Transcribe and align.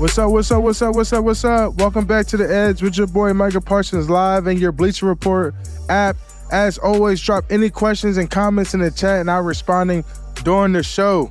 What's 0.00 0.16
up, 0.16 0.30
what's 0.30 0.50
up, 0.50 0.62
what's 0.62 0.80
up, 0.80 0.94
what's 0.94 1.12
up, 1.12 1.24
what's 1.24 1.44
up? 1.44 1.74
Welcome 1.74 2.06
back 2.06 2.26
to 2.28 2.38
The 2.38 2.50
Edge 2.50 2.80
with 2.80 2.96
your 2.96 3.06
boy 3.06 3.34
Micah 3.34 3.60
Parsons 3.60 4.08
live 4.08 4.46
and 4.46 4.58
your 4.58 4.72
Bleacher 4.72 5.04
Report 5.04 5.54
app. 5.90 6.16
As 6.50 6.78
always, 6.78 7.20
drop 7.20 7.44
any 7.50 7.68
questions 7.68 8.16
and 8.16 8.30
comments 8.30 8.72
in 8.72 8.80
the 8.80 8.90
chat 8.90 9.20
and 9.20 9.30
I'm 9.30 9.44
responding 9.44 10.02
during 10.42 10.72
the 10.72 10.82
show. 10.82 11.30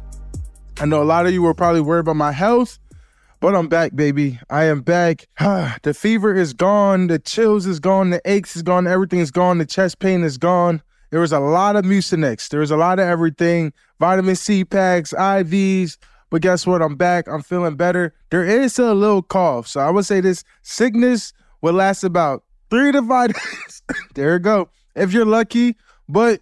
I 0.80 0.86
know 0.86 1.02
a 1.02 1.04
lot 1.04 1.26
of 1.26 1.34
you 1.34 1.42
were 1.42 1.56
probably 1.56 1.82
worried 1.82 2.02
about 2.02 2.18
my 2.18 2.32
health, 2.32 2.78
but 3.40 3.56
I'm 3.56 3.70
back, 3.70 3.96
baby. 3.96 4.40
I 4.52 4.66
am 4.66 4.82
back. 4.82 5.28
the 5.40 5.96
fever 5.98 6.36
is 6.36 6.54
gone, 6.54 7.08
the 7.08 7.18
chills 7.18 7.66
is 7.66 7.80
gone, 7.80 8.12
the 8.12 8.22
aches 8.24 8.56
is 8.56 8.62
gone, 8.62 8.86
everything 8.86 9.18
is 9.18 9.32
gone, 9.32 9.58
the 9.58 9.66
chest 9.66 9.98
pain 9.98 10.24
is 10.24 10.38
gone. 10.38 10.84
There 11.10 11.22
was 11.22 11.32
a 11.32 11.40
lot 11.40 11.76
of 11.76 11.86
Mucinex. 11.86 12.50
There 12.50 12.60
was 12.60 12.70
a 12.70 12.78
lot 12.78 13.00
of 13.00 13.08
everything. 13.08 13.74
Vitamin 14.00 14.36
C 14.36 14.64
packs, 14.64 15.12
IVs, 15.12 15.98
but 16.30 16.42
guess 16.42 16.68
what? 16.68 16.82
I'm 16.82 16.96
back. 16.96 17.28
I'm 17.28 17.42
feeling 17.42 17.76
better. 17.76 18.14
There 18.30 18.46
is 18.46 18.78
a 18.80 18.94
little 18.94 19.22
cough. 19.24 19.68
So 19.68 19.80
I 19.80 19.90
would 19.90 20.06
say 20.06 20.22
this 20.22 20.44
sickness 20.62 21.34
will 21.62 21.74
last 21.74 22.04
about 22.04 22.44
three 22.70 22.92
to 22.92 23.02
five 23.02 23.34
days. 23.34 23.82
there 24.16 24.34
you 24.34 24.40
go. 24.40 24.70
If 24.96 25.14
you're 25.14 25.26
lucky, 25.26 25.76
but 26.08 26.42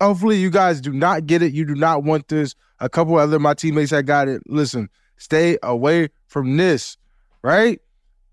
hopefully 0.00 0.36
you 0.36 0.50
guys 0.50 0.80
do 0.80 0.92
not 0.92 1.26
get 1.26 1.42
it. 1.42 1.52
You 1.52 1.64
do 1.64 1.74
not 1.74 2.04
want 2.04 2.28
this. 2.28 2.54
A 2.80 2.88
couple 2.88 3.16
other 3.16 3.38
my 3.38 3.54
teammates 3.54 3.90
that 3.90 4.04
got 4.04 4.28
it. 4.28 4.42
Listen, 4.46 4.88
stay 5.16 5.58
away 5.62 6.10
from 6.26 6.56
this, 6.56 6.96
right? 7.42 7.80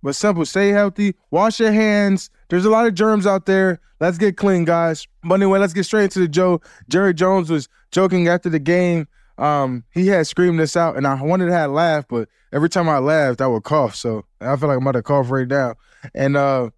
But 0.04 0.16
simple, 0.16 0.46
stay 0.46 0.70
healthy, 0.70 1.16
wash 1.32 1.60
your 1.60 1.72
hands. 1.72 2.30
There's 2.50 2.66
a 2.66 2.70
lot 2.70 2.86
of 2.86 2.94
germs 2.94 3.26
out 3.26 3.48
there. 3.48 3.80
Let's 4.00 4.20
get 4.20 4.38
clean, 4.38 4.66
guys. 4.66 5.08
But 5.24 5.36
anyway, 5.36 5.58
let's 5.58 5.74
get 5.74 5.86
straight 5.86 6.04
into 6.04 6.20
the 6.20 6.28
Joe. 6.28 6.62
Jerry 6.90 7.14
Jones 7.14 7.50
was 7.50 7.68
joking 7.92 8.28
after 8.28 8.50
the 8.50 8.60
game 8.60 9.08
um, 9.38 9.84
he 9.92 10.08
had 10.08 10.28
screamed 10.28 10.60
this 10.60 10.78
out, 10.78 10.96
and 10.96 11.06
I 11.06 11.22
wanted 11.22 11.48
to 11.48 11.54
have 11.54 11.72
laugh, 11.72 12.06
but 12.08 12.30
every 12.54 12.70
time 12.70 12.88
I 12.88 13.00
laughed, 13.00 13.42
I 13.42 13.48
would 13.48 13.64
cough. 13.64 13.96
So 13.96 14.26
I 14.40 14.56
feel 14.56 14.70
like 14.70 14.78
I'm 14.78 14.84
about 14.84 14.94
to 14.94 15.04
cough 15.04 15.30
right 15.30 15.48
now. 15.48 15.76
And 16.14 16.38
uh, 16.38 16.70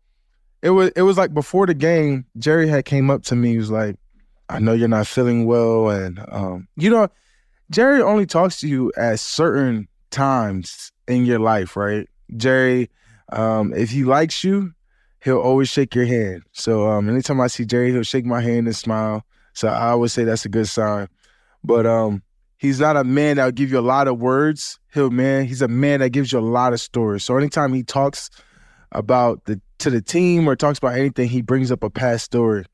it 0.61 0.71
was 0.71 0.91
it 0.95 1.03
was 1.03 1.17
like 1.17 1.33
before 1.33 1.67
the 1.67 1.73
game, 1.73 2.25
Jerry 2.37 2.67
had 2.67 2.85
came 2.85 3.09
up 3.09 3.23
to 3.23 3.35
me. 3.35 3.51
He 3.51 3.57
was 3.57 3.71
like, 3.71 3.97
"I 4.49 4.59
know 4.59 4.73
you're 4.73 4.87
not 4.87 5.07
feeling 5.07 5.45
well, 5.45 5.89
and 5.89 6.19
um, 6.29 6.67
you 6.75 6.89
know, 6.89 7.09
Jerry 7.69 8.01
only 8.01 8.25
talks 8.25 8.59
to 8.61 8.67
you 8.67 8.91
at 8.97 9.19
certain 9.19 9.87
times 10.09 10.91
in 11.07 11.25
your 11.25 11.39
life, 11.39 11.75
right? 11.75 12.07
Jerry, 12.35 12.89
um, 13.31 13.73
if 13.73 13.91
he 13.91 14.03
likes 14.03 14.43
you, 14.43 14.73
he'll 15.23 15.39
always 15.39 15.69
shake 15.69 15.93
your 15.93 16.05
hand. 16.05 16.43
So 16.53 16.89
um, 16.89 17.07
anytime 17.09 17.39
I 17.39 17.47
see 17.47 17.65
Jerry, 17.65 17.91
he'll 17.91 18.03
shake 18.03 18.25
my 18.25 18.41
hand 18.41 18.67
and 18.67 18.75
smile. 18.75 19.25
So 19.53 19.67
I 19.67 19.89
always 19.89 20.13
say 20.13 20.23
that's 20.23 20.45
a 20.45 20.49
good 20.49 20.67
sign. 20.67 21.07
But 21.63 21.85
um, 21.85 22.23
He's 22.57 22.79
not 22.79 22.97
a 22.97 23.03
man 23.03 23.37
that'll 23.37 23.51
give 23.51 23.71
you 23.71 23.77
a 23.77 23.81
lot 23.81 24.07
of 24.07 24.19
words. 24.19 24.79
He'll 24.93 25.11
man, 25.11 25.45
he's 25.45 25.61
a 25.61 25.67
man 25.67 25.99
that 25.99 26.09
gives 26.09 26.31
you 26.31 26.39
a 26.39 26.41
lot 26.41 26.73
of 26.73 26.81
stories. 26.81 27.23
So 27.23 27.37
anytime 27.37 27.73
he 27.73 27.83
talks 27.83 28.29
about 28.91 29.45
the 29.45 29.61
to 29.79 29.91
the 29.91 30.01
team 30.01 30.47
or 30.47 30.55
talks 30.55 30.79
about 30.79 30.97
anything, 30.97 31.29
he 31.29 31.41
brings 31.41 31.71
up 31.71 31.83
a 31.83 31.89
past 31.89 32.25
story. 32.25 32.65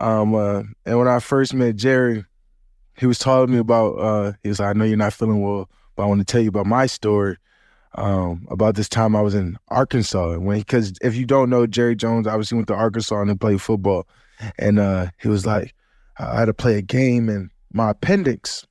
Um, 0.00 0.34
uh, 0.34 0.64
and 0.84 0.98
when 0.98 1.08
I 1.08 1.20
first 1.20 1.54
met 1.54 1.76
Jerry, 1.76 2.24
he 2.98 3.06
was 3.06 3.18
telling 3.18 3.50
me 3.50 3.58
about. 3.58 3.94
Uh, 3.94 4.32
he 4.42 4.50
was 4.50 4.60
like, 4.60 4.68
"I 4.68 4.78
know 4.78 4.84
you're 4.84 4.98
not 4.98 5.14
feeling 5.14 5.40
well, 5.40 5.70
but 5.96 6.02
I 6.02 6.06
want 6.06 6.20
to 6.20 6.30
tell 6.30 6.42
you 6.42 6.48
about 6.48 6.66
my 6.66 6.86
story." 6.86 7.38
Um, 7.94 8.46
about 8.50 8.74
this 8.74 8.90
time 8.90 9.16
I 9.16 9.22
was 9.22 9.34
in 9.34 9.58
Arkansas, 9.68 10.32
And 10.32 10.44
when 10.44 10.58
because 10.58 10.92
if 11.00 11.16
you 11.16 11.24
don't 11.24 11.48
know 11.48 11.66
Jerry 11.66 11.96
Jones, 11.96 12.26
obviously 12.26 12.56
went 12.56 12.68
to 12.68 12.74
Arkansas 12.74 13.22
and 13.22 13.40
played 13.40 13.62
football, 13.62 14.06
and 14.58 14.78
uh, 14.78 15.06
he 15.18 15.28
was 15.28 15.46
like, 15.46 15.74
I 16.18 16.40
had 16.40 16.44
to 16.46 16.52
play 16.52 16.76
a 16.76 16.82
game 16.82 17.30
and 17.30 17.48
my 17.72 17.90
appendix 17.90 18.66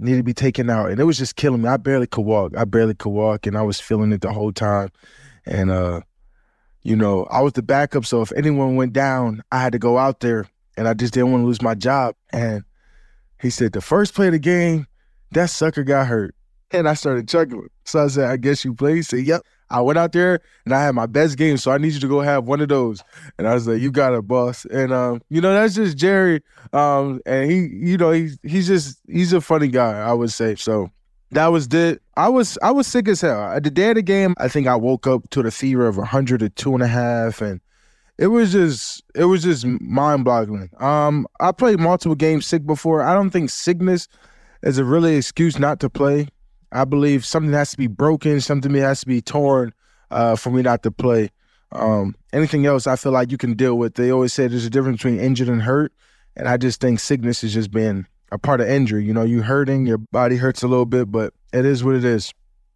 needed 0.00 0.18
to 0.18 0.24
be 0.24 0.34
taken 0.34 0.70
out, 0.70 0.90
and 0.90 1.00
it 1.00 1.04
was 1.04 1.18
just 1.18 1.36
killing 1.36 1.62
me. 1.62 1.68
I 1.68 1.76
barely 1.76 2.06
could 2.06 2.24
walk. 2.24 2.56
I 2.56 2.64
barely 2.64 2.94
could 2.94 3.10
walk, 3.10 3.46
and 3.46 3.56
I 3.56 3.62
was 3.62 3.80
feeling 3.80 4.12
it 4.12 4.20
the 4.20 4.32
whole 4.32 4.52
time. 4.52 4.90
And 5.46 5.70
uh, 5.70 6.00
you 6.82 6.96
know, 6.96 7.24
I 7.24 7.40
was 7.40 7.52
the 7.52 7.62
backup, 7.62 8.06
so 8.06 8.22
if 8.22 8.32
anyone 8.32 8.76
went 8.76 8.92
down, 8.92 9.42
I 9.52 9.60
had 9.60 9.72
to 9.72 9.78
go 9.78 9.98
out 9.98 10.20
there, 10.20 10.48
and 10.76 10.88
I 10.88 10.94
just 10.94 11.12
didn't 11.12 11.32
want 11.32 11.42
to 11.42 11.46
lose 11.46 11.62
my 11.62 11.74
job. 11.74 12.14
And 12.30 12.64
he 13.40 13.50
said, 13.50 13.72
the 13.72 13.80
first 13.80 14.14
play 14.14 14.26
of 14.26 14.32
the 14.32 14.38
game, 14.38 14.86
that 15.32 15.50
sucker 15.50 15.84
got 15.84 16.06
hurt, 16.06 16.34
and 16.70 16.88
I 16.88 16.94
started 16.94 17.28
chuckling. 17.28 17.68
So 17.84 18.04
I 18.04 18.08
said, 18.08 18.30
I 18.30 18.36
guess 18.36 18.64
you 18.64 18.74
played. 18.74 18.96
He 18.96 19.02
said, 19.02 19.20
Yep. 19.20 19.42
I 19.70 19.80
went 19.80 19.98
out 19.98 20.12
there 20.12 20.40
and 20.64 20.74
I 20.74 20.82
had 20.82 20.94
my 20.94 21.06
best 21.06 21.36
game, 21.36 21.56
so 21.56 21.70
I 21.70 21.78
need 21.78 21.92
you 21.92 22.00
to 22.00 22.08
go 22.08 22.20
have 22.20 22.44
one 22.44 22.60
of 22.60 22.68
those. 22.68 23.02
And 23.38 23.46
I 23.46 23.54
was 23.54 23.66
like, 23.66 23.80
"You 23.80 23.90
got 23.90 24.14
a 24.14 24.22
boss." 24.22 24.64
And 24.66 24.92
um, 24.92 25.22
you 25.30 25.40
know, 25.40 25.52
that's 25.52 25.74
just 25.74 25.96
Jerry. 25.96 26.42
Um, 26.72 27.20
and 27.26 27.50
he, 27.50 27.68
you 27.72 27.96
know, 27.96 28.10
he's 28.10 28.38
he's 28.42 28.66
just 28.66 29.00
he's 29.08 29.32
a 29.32 29.40
funny 29.40 29.68
guy, 29.68 29.98
I 30.00 30.12
would 30.12 30.32
say. 30.32 30.56
So 30.56 30.90
that 31.32 31.46
was 31.48 31.66
it. 31.72 32.02
I 32.16 32.28
was 32.28 32.58
I 32.62 32.70
was 32.70 32.86
sick 32.86 33.08
as 33.08 33.20
hell. 33.20 33.58
The 33.60 33.70
day 33.70 33.90
of 33.90 33.96
the 33.96 34.02
game, 34.02 34.34
I 34.38 34.48
think 34.48 34.66
I 34.66 34.76
woke 34.76 35.06
up 35.06 35.30
to 35.30 35.42
the 35.42 35.50
fever 35.50 35.86
of 35.86 35.96
100 35.96 36.42
or 36.42 36.48
two 36.48 36.74
and 36.74 36.82
a 36.82 36.88
half, 36.88 37.40
and 37.40 37.60
it 38.18 38.28
was 38.28 38.52
just 38.52 39.02
it 39.14 39.24
was 39.24 39.42
just 39.42 39.64
mind 39.64 40.24
boggling. 40.24 40.70
Um, 40.78 41.26
I 41.40 41.52
played 41.52 41.80
multiple 41.80 42.16
games 42.16 42.46
sick 42.46 42.66
before. 42.66 43.02
I 43.02 43.14
don't 43.14 43.30
think 43.30 43.50
sickness 43.50 44.08
is 44.62 44.78
a 44.78 44.84
really 44.84 45.16
excuse 45.16 45.58
not 45.58 45.80
to 45.80 45.90
play. 45.90 46.28
I 46.72 46.84
believe 46.84 47.24
something 47.24 47.52
has 47.52 47.72
to 47.72 47.76
be 47.76 47.86
broken, 47.86 48.40
something 48.40 48.72
has 48.74 49.00
to 49.00 49.06
be 49.06 49.20
torn 49.20 49.72
uh, 50.10 50.36
for 50.36 50.50
me 50.50 50.62
not 50.62 50.82
to 50.84 50.90
play. 50.90 51.30
Um, 51.72 52.16
anything 52.32 52.66
else, 52.66 52.86
I 52.86 52.96
feel 52.96 53.12
like 53.12 53.30
you 53.30 53.38
can 53.38 53.54
deal 53.54 53.76
with. 53.78 53.94
They 53.94 54.10
always 54.10 54.32
say 54.32 54.46
there's 54.46 54.66
a 54.66 54.70
difference 54.70 54.98
between 54.98 55.20
injured 55.20 55.48
and 55.48 55.62
hurt, 55.62 55.92
and 56.36 56.48
I 56.48 56.56
just 56.56 56.80
think 56.80 57.00
sickness 57.00 57.44
is 57.44 57.54
just 57.54 57.70
being 57.70 58.06
a 58.32 58.38
part 58.38 58.60
of 58.60 58.68
injury. 58.68 59.04
You 59.04 59.14
know, 59.14 59.22
you're 59.22 59.42
hurting, 59.42 59.86
your 59.86 59.98
body 59.98 60.36
hurts 60.36 60.62
a 60.62 60.68
little 60.68 60.86
bit, 60.86 61.10
but 61.10 61.32
it 61.52 61.64
is 61.64 61.84
what 61.84 61.94
it 61.94 62.04
is. 62.04 62.32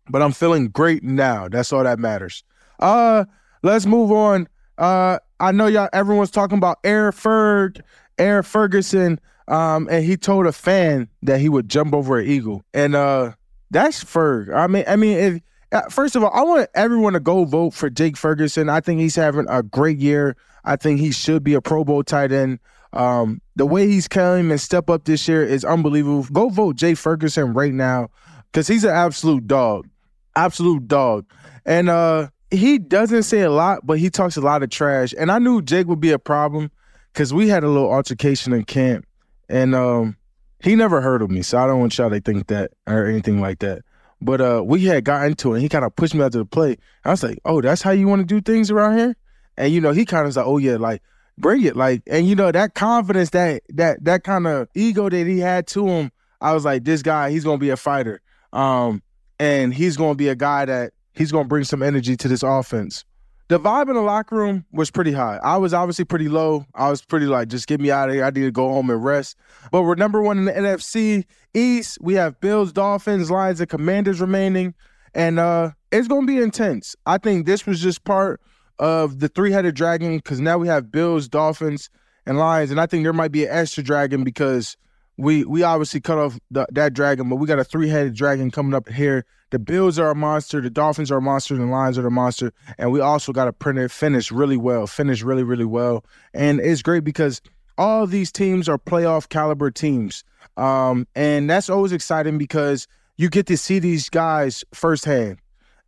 But 0.09 0.22
I'm 0.22 0.33
feeling 0.33 0.69
great 0.69 1.03
now. 1.03 1.49
That's 1.49 1.72
all 1.72 1.83
that 1.84 1.99
matters. 1.99 2.44
Uh, 2.78 3.25
let's 3.62 3.87
move 3.87 4.12
on. 4.12 4.49
Uh, 4.77 5.19
I 5.41 5.53
know 5.53 5.66
y'all. 5.66 5.88
Everyone's 5.93 6.31
talking 6.31 6.59
about 6.59 6.78
Air 6.84 7.10
Ferg, 7.10 7.81
Air 8.19 8.43
Ferguson. 8.43 9.21
Um, 9.47 9.88
and 9.91 10.04
he 10.04 10.16
told 10.16 10.47
a 10.47 10.53
fan 10.53 11.09
that 11.22 11.38
he 11.41 11.49
would 11.49 11.69
jump 11.69 11.93
over 11.93 12.19
an 12.19 12.27
eagle, 12.27 12.65
and 12.72 12.94
uh, 12.94 13.33
that's 13.71 14.05
Ferg. 14.05 14.55
I 14.55 14.67
mean, 14.67 14.85
I 14.87 14.97
mean, 14.97 15.19
if 15.19 15.43
uh, 15.73 15.89
first 15.89 16.15
of 16.15 16.23
all, 16.23 16.31
I 16.33 16.43
want 16.43 16.69
everyone 16.75 17.15
to 17.15 17.21
go 17.21 17.45
vote 17.45 17.75
for 17.75 17.91
Jake 17.91 18.17
Ferguson. 18.17 18.69
I 18.69 18.81
think 18.81 19.01
he's 19.01 19.17
having 19.17 19.47
a 19.49 19.63
great 19.63 19.99
year. 19.99 20.37
I 20.65 20.77
think 20.77 21.01
he 21.01 21.11
should 21.11 21.43
be 21.43 21.55
a 21.55 21.61
Pro 21.61 21.85
Bowl 21.85 22.03
tight 22.05 22.33
end. 22.33 22.61
Um, 22.93 23.41
the 23.57 23.67
way 23.67 23.89
he's 23.89 24.07
coming 24.07 24.51
and 24.51 24.61
step 24.61 24.89
up 24.89 25.05
this 25.05 25.27
year 25.27 25.45
is 25.45 25.65
unbelievable. 25.65 26.23
Go 26.33 26.49
vote 26.49 26.77
Jake 26.77 26.97
Ferguson 26.97 27.53
right 27.53 27.75
now 27.75 28.09
because 28.53 28.69
he's 28.69 28.85
an 28.85 28.95
absolute 28.95 29.49
dog, 29.49 29.89
absolute 30.37 30.87
dog. 30.87 31.27
And 31.67 31.91
uh, 31.91 32.29
he 32.53 32.79
doesn't 32.79 33.25
say 33.25 33.41
a 33.41 33.51
lot, 33.51 33.85
but 33.85 33.99
he 33.99 34.11
talks 34.11 34.37
a 34.37 34.41
lot 34.41 34.63
of 34.63 34.71
trash. 34.71 35.13
And 35.19 35.33
I 35.33 35.41
knew 35.41 35.61
Jake 35.61 35.89
would 35.89 36.01
be 36.01 36.13
a 36.13 36.19
problem 36.21 36.71
because 37.13 37.35
we 37.35 37.49
had 37.49 37.65
a 37.65 37.69
little 37.69 37.93
altercation 37.93 38.53
in 38.53 38.65
camp, 38.65 39.07
and 39.49 39.75
um, 39.75 40.17
he 40.65 40.75
never 40.75 41.03
heard 41.03 41.21
of 41.21 41.31
me, 41.31 41.43
so 41.43 41.59
I 41.59 41.67
don't 41.67 41.79
want 41.79 41.97
y'all 41.99 42.09
to 42.09 42.21
think 42.21 42.47
that 42.47 42.71
or 42.87 43.05
anything 43.05 43.39
like 43.39 43.59
that. 43.59 43.83
But 44.23 44.41
uh, 44.41 44.63
we 44.65 44.85
had 44.87 45.05
got 45.05 45.27
into 45.27 45.53
it. 45.53 45.57
and 45.57 45.63
He 45.63 45.69
kind 45.69 45.85
of 45.85 45.95
pushed 45.95 46.15
me 46.15 46.23
out 46.23 46.33
to 46.33 46.39
the 46.39 46.47
plate. 46.47 46.81
I 47.05 47.11
was 47.11 47.23
like, 47.23 47.39
"Oh, 47.45 47.61
that's 47.61 47.83
how 47.83 47.91
you 47.91 48.09
want 48.09 48.21
to 48.21 48.27
do 48.27 48.41
things 48.41 48.71
around 48.71 48.97
here?" 48.97 49.15
And 49.59 49.73
you 49.73 49.83
know, 49.83 49.93
he 49.93 50.07
kind 50.07 50.23
of 50.23 50.29
was 50.29 50.39
like, 50.39 50.47
"Oh 50.47 50.57
yeah, 50.57 50.77
like 50.77 51.03
bring 51.37 51.63
it." 51.65 51.77
Like, 51.77 52.03
and 52.07 52.27
you 52.27 52.35
know, 52.35 52.51
that 52.51 52.75
confidence, 52.75 53.31
that 53.31 53.63
that 53.75 54.03
that 54.05 54.25
kind 54.25 54.47
of 54.47 54.69
ego 54.75 55.11
that 55.11 55.27
he 55.27 55.39
had 55.39 55.67
to 55.69 55.87
him, 55.87 56.11
I 56.41 56.55
was 56.55 56.65
like, 56.65 56.85
"This 56.85 57.03
guy, 57.03 57.31
he's 57.31 57.45
gonna 57.45 57.59
be 57.59 57.69
a 57.69 57.77
fighter, 57.77 58.23
um, 58.55 59.03
and 59.39 59.75
he's 59.75 59.99
gonna 59.99 60.15
be 60.15 60.29
a 60.29 60.35
guy 60.35 60.65
that 60.65 60.95
he's 61.13 61.31
gonna 61.31 61.47
bring 61.47 61.65
some 61.65 61.83
energy 61.83 62.17
to 62.17 62.27
this 62.27 62.43
offense." 62.43 63.05
The 63.49 63.60
vibe 63.60 63.88
in 63.88 63.94
the 63.94 64.00
locker 64.00 64.37
room 64.37 64.65
was 64.72 64.91
pretty 64.91 65.12
high. 65.12 65.38
I 65.43 65.56
was 65.59 65.75
obviously 65.75 66.05
pretty 66.05 66.28
low. 66.28 66.65
I 66.75 66.88
was 66.91 67.05
pretty 67.05 67.27
like, 67.27 67.49
just 67.49 67.66
get 67.66 67.81
me 67.81 67.91
out 67.91 68.09
of 68.09 68.15
here. 68.15 68.25
I 68.25 68.31
need 68.31 68.43
to 68.43 68.50
go 68.50 68.69
home 68.69 68.88
and 68.91 69.05
rest. 69.05 69.37
But 69.71 69.82
we're 69.82 69.97
number 69.97 70.22
one 70.22 70.38
in 70.38 70.44
the 70.47 70.53
NFC 70.53 71.24
East. 71.53 71.98
We 72.01 72.15
have 72.15 72.41
Bills, 72.41 72.72
Dolphins, 72.72 73.30
Lions, 73.30 73.60
and 73.60 73.69
Commanders 73.69 74.21
remaining. 74.21 74.74
And 75.15 75.39
uh 75.39 75.72
it's 75.92 76.09
gonna 76.09 76.27
be 76.27 76.39
intense. 76.39 76.97
I 77.07 77.19
think 77.19 77.47
this 77.47 77.66
was 77.66 77.80
just 77.80 78.04
part 78.04 78.41
of 78.78 79.21
the 79.21 79.28
three-headed 79.28 79.74
dragon 79.74 80.16
because 80.16 80.41
now 80.41 80.59
we 80.59 80.66
have 80.66 80.91
Bills, 80.91 81.28
Dolphins, 81.28 81.91
and 82.27 82.39
Lions. 82.39 82.71
And 82.71 82.80
I 82.80 82.86
think 82.86 83.04
there 83.04 83.13
might 83.13 83.30
be 83.30 83.45
an 83.45 83.51
extra 83.53 83.84
dragon 83.84 84.24
because 84.24 84.77
we 85.16 85.45
we 85.45 85.63
obviously 85.63 86.01
cut 86.01 86.19
off 86.19 86.39
the, 86.51 86.66
that 86.72 86.93
dragon, 86.93 87.28
but 87.28 87.37
we 87.37 87.47
got 87.47 87.59
a 87.59 87.65
three 87.65 87.89
headed 87.89 88.15
dragon 88.15 88.51
coming 88.51 88.75
up 88.75 88.89
here. 88.89 89.25
The 89.51 89.59
Bills 89.59 89.99
are 89.99 90.11
a 90.11 90.15
monster, 90.15 90.61
the 90.61 90.71
Dolphins 90.71 91.13
are 91.13 91.19
a 91.19 91.22
monster, 91.22 91.57
the 91.57 91.65
Lions 91.65 91.97
are 91.97 92.07
a 92.07 92.11
monster. 92.11 92.53
And 92.77 92.91
we 92.91 93.01
also 93.01 93.33
got 93.33 93.47
a 93.47 93.53
printer 93.53 93.89
finish 93.89 94.33
really 94.33 94.57
well, 94.57 94.87
finish 94.87 95.22
really, 95.22 95.45
really 95.45 95.65
well. 95.65 96.05
And 96.33 96.59
it's 96.59 96.83
great 96.83 97.05
because 97.05 97.41
all 97.78 98.07
these 98.07 98.33
teams 98.33 98.69
are 98.69 98.78
playoff 98.78 99.28
caliber 99.28 99.71
teams. 99.71 100.25
Um, 100.57 101.07
and 101.15 101.49
that's 101.49 101.71
always 101.71 101.93
exciting 101.93 102.37
because 102.37 102.89
you 103.17 103.28
get 103.28 103.47
to 103.47 103.57
see 103.57 103.78
these 103.78 104.09
guys 104.09 104.65
firsthand. 104.72 105.39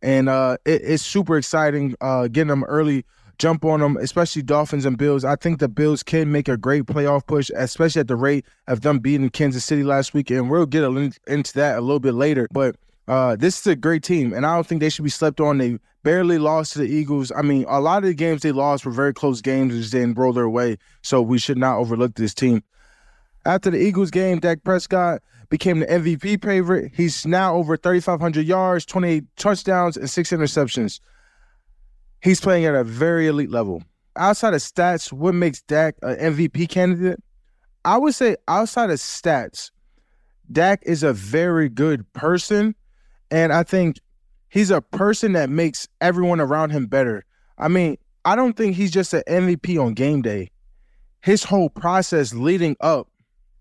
And 0.01 0.29
uh, 0.29 0.57
it, 0.65 0.81
it's 0.83 1.03
super 1.03 1.37
exciting 1.37 1.95
uh, 1.99 2.27
getting 2.27 2.47
them 2.47 2.63
early 2.65 3.03
jump 3.37 3.65
on 3.65 3.79
them, 3.79 3.97
especially 3.97 4.41
Dolphins 4.41 4.85
and 4.85 4.97
Bills. 4.97 5.23
I 5.23 5.35
think 5.35 5.59
the 5.59 5.69
Bills 5.69 6.03
can 6.03 6.31
make 6.31 6.47
a 6.47 6.57
great 6.57 6.83
playoff 6.83 7.25
push, 7.25 7.49
especially 7.55 8.01
at 8.01 8.07
the 8.07 8.15
rate 8.15 8.45
of 8.67 8.81
them 8.81 8.99
beating 8.99 9.29
Kansas 9.29 9.65
City 9.65 9.83
last 9.83 10.13
week. 10.13 10.29
And 10.31 10.49
we'll 10.49 10.65
get 10.65 10.83
into 10.83 11.53
that 11.53 11.77
a 11.77 11.81
little 11.81 11.99
bit 11.99 12.13
later. 12.13 12.47
But 12.51 12.75
Uh, 13.07 13.37
this 13.37 13.57
is 13.61 13.67
a 13.67 13.75
great 13.75 14.03
team, 14.03 14.33
and 14.33 14.45
I 14.45 14.53
don't 14.53 14.67
think 14.67 14.81
they 14.81 14.89
should 14.89 15.05
be 15.05 15.09
slept 15.09 15.39
on. 15.39 15.59
They 15.59 15.79
barely 16.03 16.37
lost 16.37 16.73
to 16.73 16.79
the 16.79 16.87
Eagles. 16.87 17.31
I 17.35 17.41
mean, 17.41 17.65
a 17.69 17.79
lot 17.79 17.99
of 17.99 18.03
the 18.03 18.13
games 18.13 18.41
they 18.41 18.51
lost 18.51 18.85
were 18.85 18.91
very 18.91 19.13
close 19.13 19.39
games 19.39 19.73
and 19.73 19.81
just 19.81 19.93
didn't 19.93 20.17
roll 20.17 20.33
their 20.33 20.49
way. 20.49 20.77
So 21.03 21.21
we 21.21 21.39
should 21.39 21.57
not 21.57 21.77
overlook 21.77 22.15
this 22.15 22.33
team. 22.33 22.63
After 23.45 23.69
the 23.69 23.77
Eagles 23.77 24.11
game, 24.11 24.39
Dak 24.39 24.61
Prescott 24.65 25.21
became 25.49 25.79
the 25.79 25.85
MVP 25.85 26.43
favorite. 26.43 26.91
He's 26.93 27.25
now 27.25 27.55
over 27.55 27.77
3,500 27.77 28.45
yards, 28.45 28.85
28 28.85 29.23
touchdowns, 29.37 29.95
and 29.95 30.09
six 30.09 30.31
interceptions. 30.31 30.99
He's 32.21 32.41
playing 32.41 32.65
at 32.65 32.75
a 32.75 32.83
very 32.83 33.27
elite 33.27 33.51
level. 33.51 33.83
Outside 34.15 34.53
of 34.53 34.61
stats, 34.61 35.11
what 35.11 35.35
makes 35.35 35.61
Dak 35.61 35.95
an 36.01 36.33
MVP 36.33 36.69
candidate? 36.69 37.21
I 37.85 37.97
would 37.97 38.15
say 38.15 38.35
outside 38.47 38.89
of 38.89 38.97
stats, 38.97 39.71
Dak 40.51 40.81
is 40.85 41.03
a 41.03 41.13
very 41.13 41.69
good 41.69 42.11
person. 42.13 42.75
And 43.29 43.53
I 43.53 43.63
think 43.63 43.97
he's 44.49 44.71
a 44.71 44.81
person 44.81 45.33
that 45.33 45.49
makes 45.49 45.87
everyone 46.01 46.39
around 46.39 46.71
him 46.71 46.87
better. 46.87 47.25
I 47.57 47.67
mean, 47.67 47.97
I 48.25 48.35
don't 48.35 48.57
think 48.57 48.75
he's 48.75 48.91
just 48.91 49.13
an 49.13 49.23
MVP 49.27 49.81
on 49.81 49.93
game 49.93 50.21
day. 50.21 50.49
His 51.21 51.43
whole 51.43 51.69
process 51.69 52.33
leading 52.33 52.75
up 52.81 53.09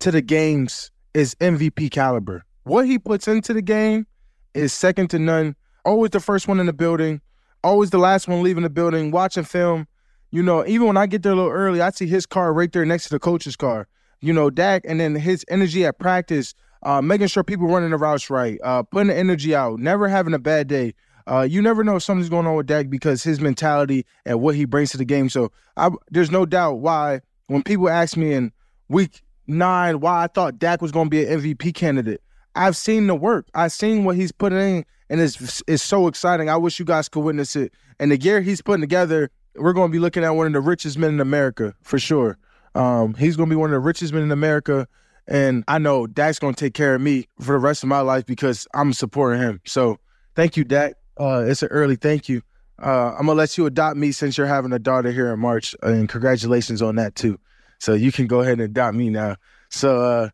to 0.00 0.10
the 0.10 0.22
games 0.22 0.90
is 1.14 1.34
MVP 1.36 1.90
caliber. 1.90 2.44
What 2.64 2.86
he 2.86 2.98
puts 2.98 3.28
into 3.28 3.52
the 3.52 3.62
game 3.62 4.06
is 4.54 4.72
second 4.72 5.08
to 5.10 5.18
none. 5.18 5.56
Oh, 5.84 5.92
Always 5.92 6.10
the 6.10 6.20
first 6.20 6.48
one 6.48 6.58
in 6.58 6.66
the 6.66 6.72
building, 6.72 7.20
always 7.66 7.90
the 7.90 7.98
last 7.98 8.28
one 8.28 8.42
leaving 8.42 8.62
the 8.62 8.70
building, 8.70 9.10
watching 9.10 9.44
film. 9.44 9.86
You 10.30 10.42
know, 10.42 10.66
even 10.66 10.86
when 10.86 10.96
I 10.96 11.06
get 11.06 11.22
there 11.22 11.32
a 11.32 11.36
little 11.36 11.50
early, 11.50 11.80
I 11.80 11.90
see 11.90 12.06
his 12.06 12.26
car 12.26 12.52
right 12.52 12.72
there 12.72 12.84
next 12.84 13.04
to 13.04 13.10
the 13.10 13.18
coach's 13.18 13.56
car. 13.56 13.88
You 14.20 14.32
know, 14.32 14.50
Dak, 14.50 14.82
and 14.86 15.00
then 15.00 15.14
his 15.14 15.44
energy 15.48 15.84
at 15.84 15.98
practice, 15.98 16.54
uh, 16.82 17.02
making 17.02 17.26
sure 17.26 17.44
people 17.44 17.66
running 17.66 17.90
the 17.90 17.96
routes 17.96 18.30
right, 18.30 18.58
uh, 18.62 18.82
putting 18.82 19.08
the 19.08 19.16
energy 19.16 19.54
out, 19.54 19.78
never 19.78 20.08
having 20.08 20.34
a 20.34 20.38
bad 20.38 20.68
day. 20.68 20.94
Uh, 21.26 21.42
you 21.42 21.60
never 21.60 21.82
know 21.82 21.96
if 21.96 22.02
something's 22.02 22.28
going 22.28 22.46
on 22.46 22.54
with 22.54 22.66
Dak 22.66 22.88
because 22.88 23.22
his 23.22 23.40
mentality 23.40 24.06
and 24.24 24.40
what 24.40 24.54
he 24.54 24.64
brings 24.64 24.90
to 24.90 24.96
the 24.96 25.04
game. 25.04 25.28
So 25.28 25.50
I, 25.76 25.90
there's 26.10 26.30
no 26.30 26.46
doubt 26.46 26.78
why 26.78 27.20
when 27.48 27.62
people 27.62 27.88
ask 27.88 28.16
me 28.16 28.32
in 28.32 28.52
week 28.88 29.22
nine 29.46 30.00
why 30.00 30.24
I 30.24 30.26
thought 30.28 30.58
Dak 30.58 30.80
was 30.80 30.92
going 30.92 31.06
to 31.06 31.10
be 31.10 31.26
an 31.26 31.40
MVP 31.40 31.74
candidate, 31.74 32.22
I've 32.56 32.76
seen 32.76 33.06
the 33.06 33.14
work. 33.14 33.46
I've 33.54 33.72
seen 33.72 34.04
what 34.04 34.16
he's 34.16 34.32
putting 34.32 34.58
in, 34.58 34.84
and 35.10 35.20
it's 35.20 35.62
it's 35.66 35.82
so 35.82 36.08
exciting. 36.08 36.48
I 36.48 36.56
wish 36.56 36.78
you 36.78 36.84
guys 36.84 37.08
could 37.08 37.20
witness 37.20 37.54
it. 37.54 37.72
And 37.98 38.10
the 38.10 38.16
gear 38.16 38.40
he's 38.40 38.62
putting 38.62 38.80
together, 38.80 39.30
we're 39.54 39.72
going 39.72 39.90
to 39.90 39.92
be 39.92 39.98
looking 39.98 40.24
at 40.24 40.30
one 40.30 40.46
of 40.46 40.52
the 40.52 40.60
richest 40.60 40.98
men 40.98 41.10
in 41.10 41.20
America 41.20 41.74
for 41.82 41.98
sure. 41.98 42.38
Um, 42.74 43.14
he's 43.14 43.36
going 43.36 43.48
to 43.48 43.54
be 43.54 43.58
one 43.58 43.70
of 43.70 43.74
the 43.74 43.80
richest 43.80 44.12
men 44.12 44.22
in 44.22 44.32
America. 44.32 44.86
And 45.28 45.64
I 45.66 45.78
know 45.78 46.06
Dak's 46.06 46.38
going 46.38 46.54
to 46.54 46.64
take 46.64 46.74
care 46.74 46.94
of 46.94 47.00
me 47.00 47.26
for 47.40 47.52
the 47.52 47.58
rest 47.58 47.82
of 47.82 47.88
my 47.88 48.00
life 48.00 48.26
because 48.26 48.66
I'm 48.74 48.92
supporting 48.92 49.40
him. 49.40 49.60
So 49.66 49.98
thank 50.34 50.56
you, 50.56 50.64
Dak. 50.64 50.94
Uh, 51.18 51.44
it's 51.46 51.62
an 51.62 51.68
early 51.68 51.96
thank 51.96 52.28
you. 52.28 52.42
Uh, 52.80 53.14
I'm 53.18 53.26
to 53.26 53.32
let 53.32 53.56
you 53.56 53.66
adopt 53.66 53.96
me 53.96 54.12
since 54.12 54.36
you're 54.36 54.46
having 54.46 54.72
a 54.72 54.78
daughter 54.78 55.10
here 55.10 55.32
in 55.32 55.40
March. 55.40 55.74
And 55.82 56.08
congratulations 56.08 56.82
on 56.82 56.96
that, 56.96 57.14
too. 57.14 57.40
So 57.78 57.94
you 57.94 58.12
can 58.12 58.26
go 58.26 58.40
ahead 58.40 58.54
and 58.54 58.62
adopt 58.62 58.94
me 58.94 59.08
now. 59.08 59.36
So, 59.70 60.00
uh, 60.00 60.28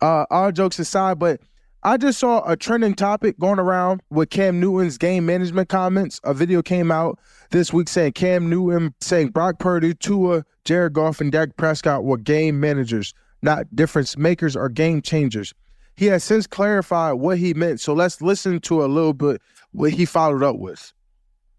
uh, 0.00 0.24
all 0.30 0.52
jokes 0.52 0.78
aside, 0.78 1.18
but 1.18 1.40
I 1.82 1.96
just 1.96 2.18
saw 2.18 2.42
a 2.46 2.58
trending 2.58 2.92
topic 2.92 3.38
going 3.38 3.58
around 3.58 4.02
with 4.10 4.28
Cam 4.28 4.60
Newton's 4.60 4.98
game 4.98 5.24
management 5.24 5.70
comments. 5.70 6.20
A 6.24 6.34
video 6.34 6.60
came 6.60 6.90
out 6.90 7.18
this 7.52 7.72
week 7.72 7.88
saying 7.88 8.12
Cam 8.12 8.50
Newton 8.50 8.94
saying 9.00 9.28
Brock 9.28 9.58
Purdy, 9.58 9.94
Tua, 9.94 10.44
Jared 10.66 10.92
Goff, 10.92 11.22
and 11.22 11.32
Dak 11.32 11.56
Prescott 11.56 12.04
were 12.04 12.18
game 12.18 12.60
managers, 12.60 13.14
not 13.40 13.74
difference 13.74 14.18
makers 14.18 14.56
or 14.56 14.68
game 14.68 15.00
changers. 15.00 15.54
He 15.96 16.04
has 16.06 16.22
since 16.22 16.46
clarified 16.46 17.14
what 17.14 17.38
he 17.38 17.54
meant. 17.54 17.80
So 17.80 17.94
let's 17.94 18.20
listen 18.20 18.60
to 18.60 18.84
a 18.84 18.86
little 18.86 19.14
bit 19.14 19.40
what 19.72 19.92
he 19.92 20.04
followed 20.04 20.42
up 20.42 20.58
with. 20.58 20.92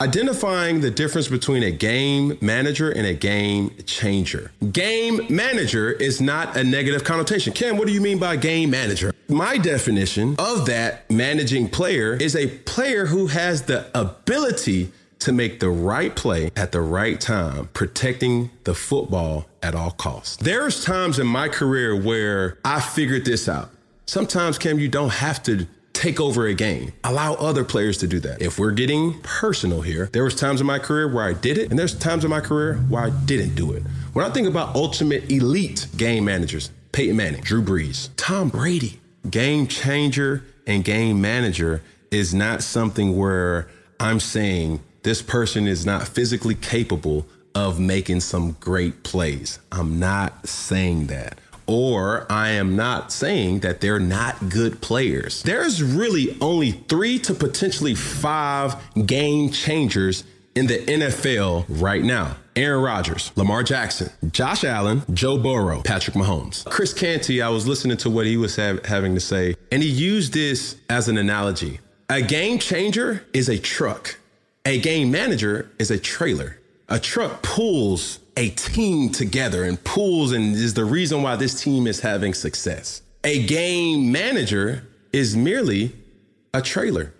Identifying 0.01 0.81
the 0.81 0.89
difference 0.89 1.27
between 1.27 1.61
a 1.61 1.69
game 1.69 2.35
manager 2.41 2.89
and 2.89 3.05
a 3.05 3.13
game 3.13 3.69
changer. 3.85 4.51
Game 4.71 5.27
manager 5.29 5.91
is 5.91 6.19
not 6.19 6.57
a 6.57 6.63
negative 6.63 7.03
connotation. 7.03 7.53
Ken, 7.53 7.77
what 7.77 7.85
do 7.85 7.93
you 7.93 8.01
mean 8.01 8.17
by 8.17 8.35
game 8.35 8.71
manager? 8.71 9.13
My 9.27 9.59
definition 9.59 10.37
of 10.39 10.65
that 10.65 11.07
managing 11.11 11.69
player 11.69 12.15
is 12.15 12.35
a 12.35 12.47
player 12.47 13.05
who 13.05 13.27
has 13.27 13.61
the 13.61 13.85
ability 13.93 14.91
to 15.19 15.31
make 15.31 15.59
the 15.59 15.69
right 15.69 16.15
play 16.15 16.49
at 16.55 16.71
the 16.71 16.81
right 16.81 17.21
time, 17.21 17.67
protecting 17.73 18.49
the 18.63 18.73
football 18.73 19.45
at 19.61 19.75
all 19.75 19.91
costs. 19.91 20.35
There's 20.37 20.83
times 20.83 21.19
in 21.19 21.27
my 21.27 21.47
career 21.47 21.95
where 21.95 22.57
I 22.65 22.81
figured 22.81 23.23
this 23.23 23.47
out. 23.47 23.69
Sometimes, 24.07 24.57
Cam, 24.57 24.79
you 24.79 24.89
don't 24.89 25.13
have 25.13 25.43
to 25.43 25.67
take 26.01 26.19
over 26.19 26.47
a 26.47 26.53
game. 26.55 26.91
Allow 27.03 27.35
other 27.35 27.63
players 27.63 27.97
to 27.99 28.07
do 28.07 28.19
that. 28.21 28.41
If 28.41 28.57
we're 28.57 28.71
getting 28.71 29.19
personal 29.21 29.81
here, 29.81 30.09
there 30.11 30.23
was 30.23 30.33
times 30.33 30.59
in 30.59 30.65
my 30.65 30.79
career 30.79 31.07
where 31.07 31.23
I 31.23 31.33
did 31.33 31.59
it, 31.59 31.69
and 31.69 31.77
there's 31.77 31.93
times 31.93 32.23
in 32.23 32.31
my 32.31 32.41
career 32.41 32.77
where 32.89 33.03
I 33.03 33.11
didn't 33.11 33.53
do 33.53 33.73
it. 33.73 33.83
When 34.13 34.25
I 34.25 34.31
think 34.31 34.47
about 34.47 34.75
ultimate 34.75 35.31
elite 35.31 35.85
game 35.95 36.25
managers, 36.25 36.71
Peyton 36.91 37.15
Manning, 37.15 37.41
Drew 37.41 37.61
Brees, 37.61 38.09
Tom 38.17 38.49
Brady, 38.49 38.99
game 39.29 39.67
changer 39.67 40.43
and 40.65 40.83
game 40.83 41.21
manager 41.21 41.83
is 42.09 42.33
not 42.33 42.63
something 42.63 43.15
where 43.15 43.69
I'm 43.99 44.19
saying 44.19 44.81
this 45.03 45.21
person 45.21 45.67
is 45.67 45.85
not 45.85 46.07
physically 46.07 46.55
capable 46.55 47.27
of 47.53 47.79
making 47.79 48.21
some 48.21 48.57
great 48.59 49.03
plays. 49.03 49.59
I'm 49.71 49.99
not 49.99 50.47
saying 50.47 51.07
that 51.07 51.37
or 51.71 52.25
I 52.29 52.49
am 52.49 52.75
not 52.75 53.11
saying 53.11 53.61
that 53.61 53.81
they're 53.81 53.99
not 53.99 54.49
good 54.49 54.81
players. 54.81 55.41
There's 55.43 55.81
really 55.81 56.37
only 56.41 56.71
three 56.71 57.17
to 57.19 57.33
potentially 57.33 57.95
five 57.95 58.75
game 59.05 59.51
changers 59.51 60.23
in 60.55 60.67
the 60.67 60.79
NFL 60.79 61.65
right 61.69 62.03
now. 62.03 62.35
Aaron 62.55 62.83
Rodgers, 62.83 63.31
Lamar 63.37 63.63
Jackson, 63.63 64.09
Josh 64.31 64.65
Allen, 64.65 65.03
Joe 65.13 65.37
Burrow, 65.37 65.81
Patrick 65.83 66.17
Mahomes. 66.17 66.65
Chris 66.65 66.93
Canty, 66.93 67.41
I 67.41 67.47
was 67.47 67.65
listening 67.65 67.95
to 67.97 68.09
what 68.09 68.25
he 68.25 68.35
was 68.35 68.57
have, 68.57 68.85
having 68.85 69.15
to 69.15 69.21
say, 69.21 69.55
and 69.71 69.81
he 69.81 69.89
used 69.89 70.33
this 70.33 70.75
as 70.89 71.07
an 71.07 71.17
analogy. 71.17 71.79
A 72.09 72.21
game 72.21 72.59
changer 72.59 73.25
is 73.31 73.47
a 73.47 73.57
truck. 73.57 74.19
A 74.65 74.79
game 74.81 75.11
manager 75.11 75.71
is 75.79 75.91
a 75.91 75.97
trailer. 75.97 76.59
A 76.89 76.99
truck 76.99 77.41
pulls 77.41 78.19
a 78.37 78.49
team 78.51 79.09
together 79.09 79.63
and 79.63 79.83
pulls 79.83 80.31
and 80.31 80.55
is 80.55 80.73
the 80.73 80.85
reason 80.85 81.21
why 81.21 81.35
this 81.35 81.61
team 81.61 81.87
is 81.87 81.99
having 81.99 82.33
success. 82.33 83.01
A 83.23 83.45
game 83.45 84.11
manager 84.11 84.87
is 85.13 85.35
merely 85.35 85.91
a 86.53 86.61
trailer 86.61 87.13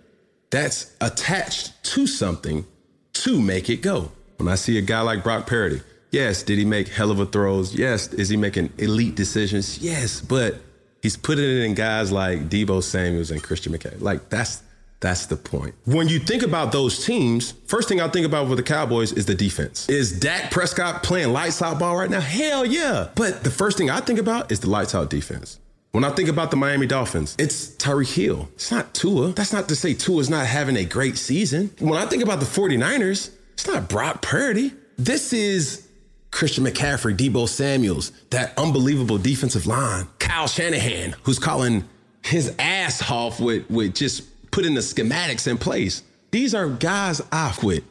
that's 0.50 0.94
attached 1.00 1.82
to 1.84 2.06
something 2.06 2.66
to 3.12 3.40
make 3.40 3.70
it 3.70 3.82
go. 3.82 4.10
When 4.36 4.48
I 4.48 4.56
see 4.56 4.78
a 4.78 4.82
guy 4.82 5.00
like 5.02 5.22
Brock 5.22 5.46
Purdy, 5.46 5.80
yes, 6.10 6.42
did 6.42 6.58
he 6.58 6.64
make 6.64 6.88
hell 6.88 7.10
of 7.10 7.20
a 7.20 7.26
throws? 7.26 7.74
Yes. 7.74 8.12
Is 8.12 8.28
he 8.28 8.36
making 8.36 8.72
elite 8.78 9.14
decisions? 9.14 9.78
Yes. 9.78 10.20
But 10.20 10.56
he's 11.02 11.16
putting 11.16 11.44
it 11.44 11.64
in 11.64 11.74
guys 11.74 12.10
like 12.10 12.48
Deebo 12.48 12.82
Samuels 12.82 13.30
and 13.30 13.42
Christian 13.42 13.72
McCaffrey. 13.72 14.00
Like 14.00 14.28
that's 14.28 14.62
that's 15.02 15.26
the 15.26 15.36
point. 15.36 15.74
When 15.84 16.08
you 16.08 16.18
think 16.18 16.42
about 16.42 16.72
those 16.72 17.04
teams, 17.04 17.52
first 17.66 17.88
thing 17.88 18.00
I 18.00 18.08
think 18.08 18.24
about 18.24 18.48
with 18.48 18.56
the 18.56 18.62
Cowboys 18.62 19.12
is 19.12 19.26
the 19.26 19.34
defense. 19.34 19.88
Is 19.88 20.18
Dak 20.18 20.50
Prescott 20.50 21.02
playing 21.02 21.32
lights 21.32 21.60
out 21.60 21.78
ball 21.78 21.96
right 21.96 22.08
now? 22.08 22.20
Hell 22.20 22.64
yeah. 22.64 23.08
But 23.16 23.42
the 23.44 23.50
first 23.50 23.76
thing 23.76 23.90
I 23.90 24.00
think 24.00 24.18
about 24.18 24.50
is 24.50 24.60
the 24.60 24.70
lights 24.70 24.94
out 24.94 25.10
defense. 25.10 25.58
When 25.90 26.04
I 26.04 26.10
think 26.10 26.30
about 26.30 26.50
the 26.50 26.56
Miami 26.56 26.86
Dolphins, 26.86 27.36
it's 27.38 27.76
Tyreek 27.76 28.14
Hill. 28.14 28.48
It's 28.54 28.70
not 28.70 28.94
Tua. 28.94 29.32
That's 29.32 29.52
not 29.52 29.68
to 29.68 29.76
say 29.76 29.92
Tua's 29.92 30.30
not 30.30 30.46
having 30.46 30.76
a 30.76 30.86
great 30.86 31.18
season. 31.18 31.70
When 31.80 32.00
I 32.00 32.06
think 32.06 32.22
about 32.22 32.40
the 32.40 32.46
49ers, 32.46 33.30
it's 33.52 33.66
not 33.66 33.90
Brock 33.90 34.22
Purdy. 34.22 34.72
This 34.96 35.34
is 35.34 35.86
Christian 36.30 36.64
McCaffrey, 36.64 37.14
Deebo 37.14 37.46
Samuels, 37.48 38.10
that 38.30 38.56
unbelievable 38.56 39.18
defensive 39.18 39.66
line. 39.66 40.06
Kyle 40.18 40.46
Shanahan, 40.46 41.14
who's 41.24 41.38
calling 41.38 41.86
his 42.24 42.54
ass 42.58 43.10
off 43.10 43.38
with, 43.38 43.68
with 43.68 43.94
just 43.94 44.22
putting 44.52 44.74
the 44.74 44.80
schematics 44.80 45.48
in 45.48 45.58
place. 45.58 46.04
These 46.30 46.54
are 46.54 46.68
guys 46.68 47.20
I 47.32 47.52
quit. 47.56 47.82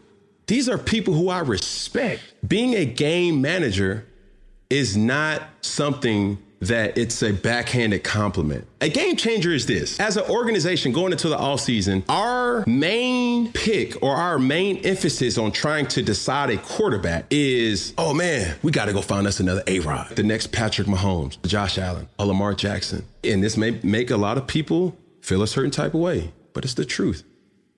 These 0.47 0.69
are 0.69 0.77
people 0.77 1.13
who 1.13 1.29
I 1.29 1.39
respect. 1.39 2.21
Being 2.47 2.73
a 2.75 2.85
game 2.85 3.41
manager 3.41 4.07
is 4.69 4.95
not 4.95 5.43
something 5.61 6.37
that 6.61 6.97
it's 6.97 7.23
a 7.23 7.33
backhanded 7.33 8.03
compliment. 8.03 8.67
A 8.81 8.89
game 8.89 9.15
changer 9.15 9.51
is 9.51 9.65
this. 9.65 9.99
As 9.99 10.15
an 10.17 10.29
organization 10.29 10.91
going 10.91 11.11
into 11.11 11.27
the 11.27 11.35
offseason, 11.37 12.03
our 12.07 12.63
main 12.67 13.51
pick 13.51 14.01
or 14.03 14.15
our 14.15 14.37
main 14.37 14.77
emphasis 14.85 15.37
on 15.37 15.51
trying 15.51 15.87
to 15.87 16.03
decide 16.03 16.51
a 16.51 16.57
quarterback 16.57 17.25
is, 17.31 17.93
oh 17.97 18.13
man, 18.13 18.55
we 18.61 18.71
got 18.71 18.85
to 18.85 18.93
go 18.93 19.01
find 19.01 19.25
us 19.25 19.39
another 19.39 19.63
A-Rod. 19.65 20.15
The 20.15 20.23
next 20.23 20.51
Patrick 20.51 20.87
Mahomes, 20.87 21.41
Josh 21.47 21.79
Allen, 21.79 22.07
a 22.19 22.25
Lamar 22.25 22.53
Jackson. 22.53 23.05
And 23.23 23.43
this 23.43 23.57
may 23.57 23.79
make 23.81 24.11
a 24.11 24.17
lot 24.17 24.37
of 24.37 24.45
people 24.45 24.95
feel 25.21 25.41
a 25.41 25.47
certain 25.47 25.71
type 25.71 25.93
of 25.93 25.99
way 25.99 26.31
but 26.53 26.63
it's 26.63 26.73
the 26.73 26.85
truth. 26.85 27.23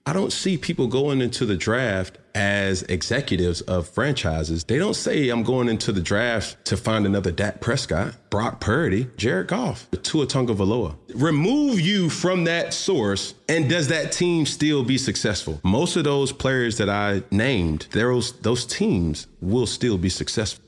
I 0.05 0.11
don't 0.11 0.33
see 0.33 0.57
people 0.57 0.87
going 0.87 1.21
into 1.21 1.45
the 1.45 1.55
draft 1.55 2.17
as 2.35 2.81
executives 2.83 3.61
of 3.61 3.87
franchises. 3.87 4.65
They 4.65 4.77
don't 4.77 4.95
say, 4.95 5.29
I'm 5.29 5.43
going 5.43 5.69
into 5.69 5.93
the 5.93 6.01
draft 6.01 6.65
to 6.65 6.75
find 6.75 7.05
another 7.05 7.31
Dak 7.31 7.61
Prescott, 7.61 8.13
Brock 8.29 8.59
Purdy, 8.59 9.07
Jared 9.15 9.47
Goff, 9.47 9.87
Tua 10.03 10.27
Tagovailoa. 10.27 10.97
Remove 11.15 11.79
you 11.79 12.09
from 12.09 12.43
that 12.43 12.73
source, 12.73 13.33
and 13.47 13.69
does 13.69 13.87
that 13.87 14.11
team 14.11 14.45
still 14.45 14.83
be 14.83 14.97
successful? 14.97 15.61
Most 15.63 15.95
of 15.95 16.03
those 16.03 16.33
players 16.33 16.77
that 16.79 16.89
I 16.89 17.23
named, 17.31 17.87
those, 17.91 18.33
those 18.41 18.65
teams 18.65 19.27
will 19.39 19.67
still 19.67 19.97
be 19.97 20.09
successful. 20.09 20.65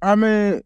I 0.00 0.14
mean, 0.14 0.62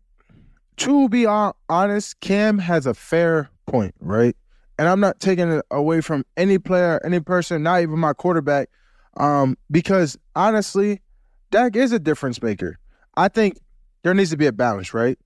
to 0.77 1.09
be 1.09 1.27
honest, 1.27 2.21
Cam 2.21 2.59
has 2.59 2.87
a 2.87 2.95
fair 2.95 3.51
point, 3.67 3.97
right? 3.99 4.37
And 4.81 4.89
I'm 4.89 4.99
not 4.99 5.21
taking 5.21 5.53
it 5.53 5.63
away 5.71 6.01
from 6.01 6.25
any 6.39 6.57
player, 6.57 7.03
any 7.05 7.21
person, 7.21 7.63
not 7.63 7.83
even 7.83 7.99
my 7.99 8.15
quarterback, 8.15 8.71
um, 9.19 9.59
because 9.71 10.17
honestly, 10.35 11.03
Dak 11.51 11.77
is 11.77 11.93
a 11.93 11.99
difference 11.99 12.41
maker. 12.43 12.79
I 13.15 13.29
think 13.29 13.59
there 14.03 14.15
needs 14.15 14.31
to 14.31 14.39
be 14.39 14.47
a 14.47 14.53
balance, 14.53 14.95
right? 14.95 15.19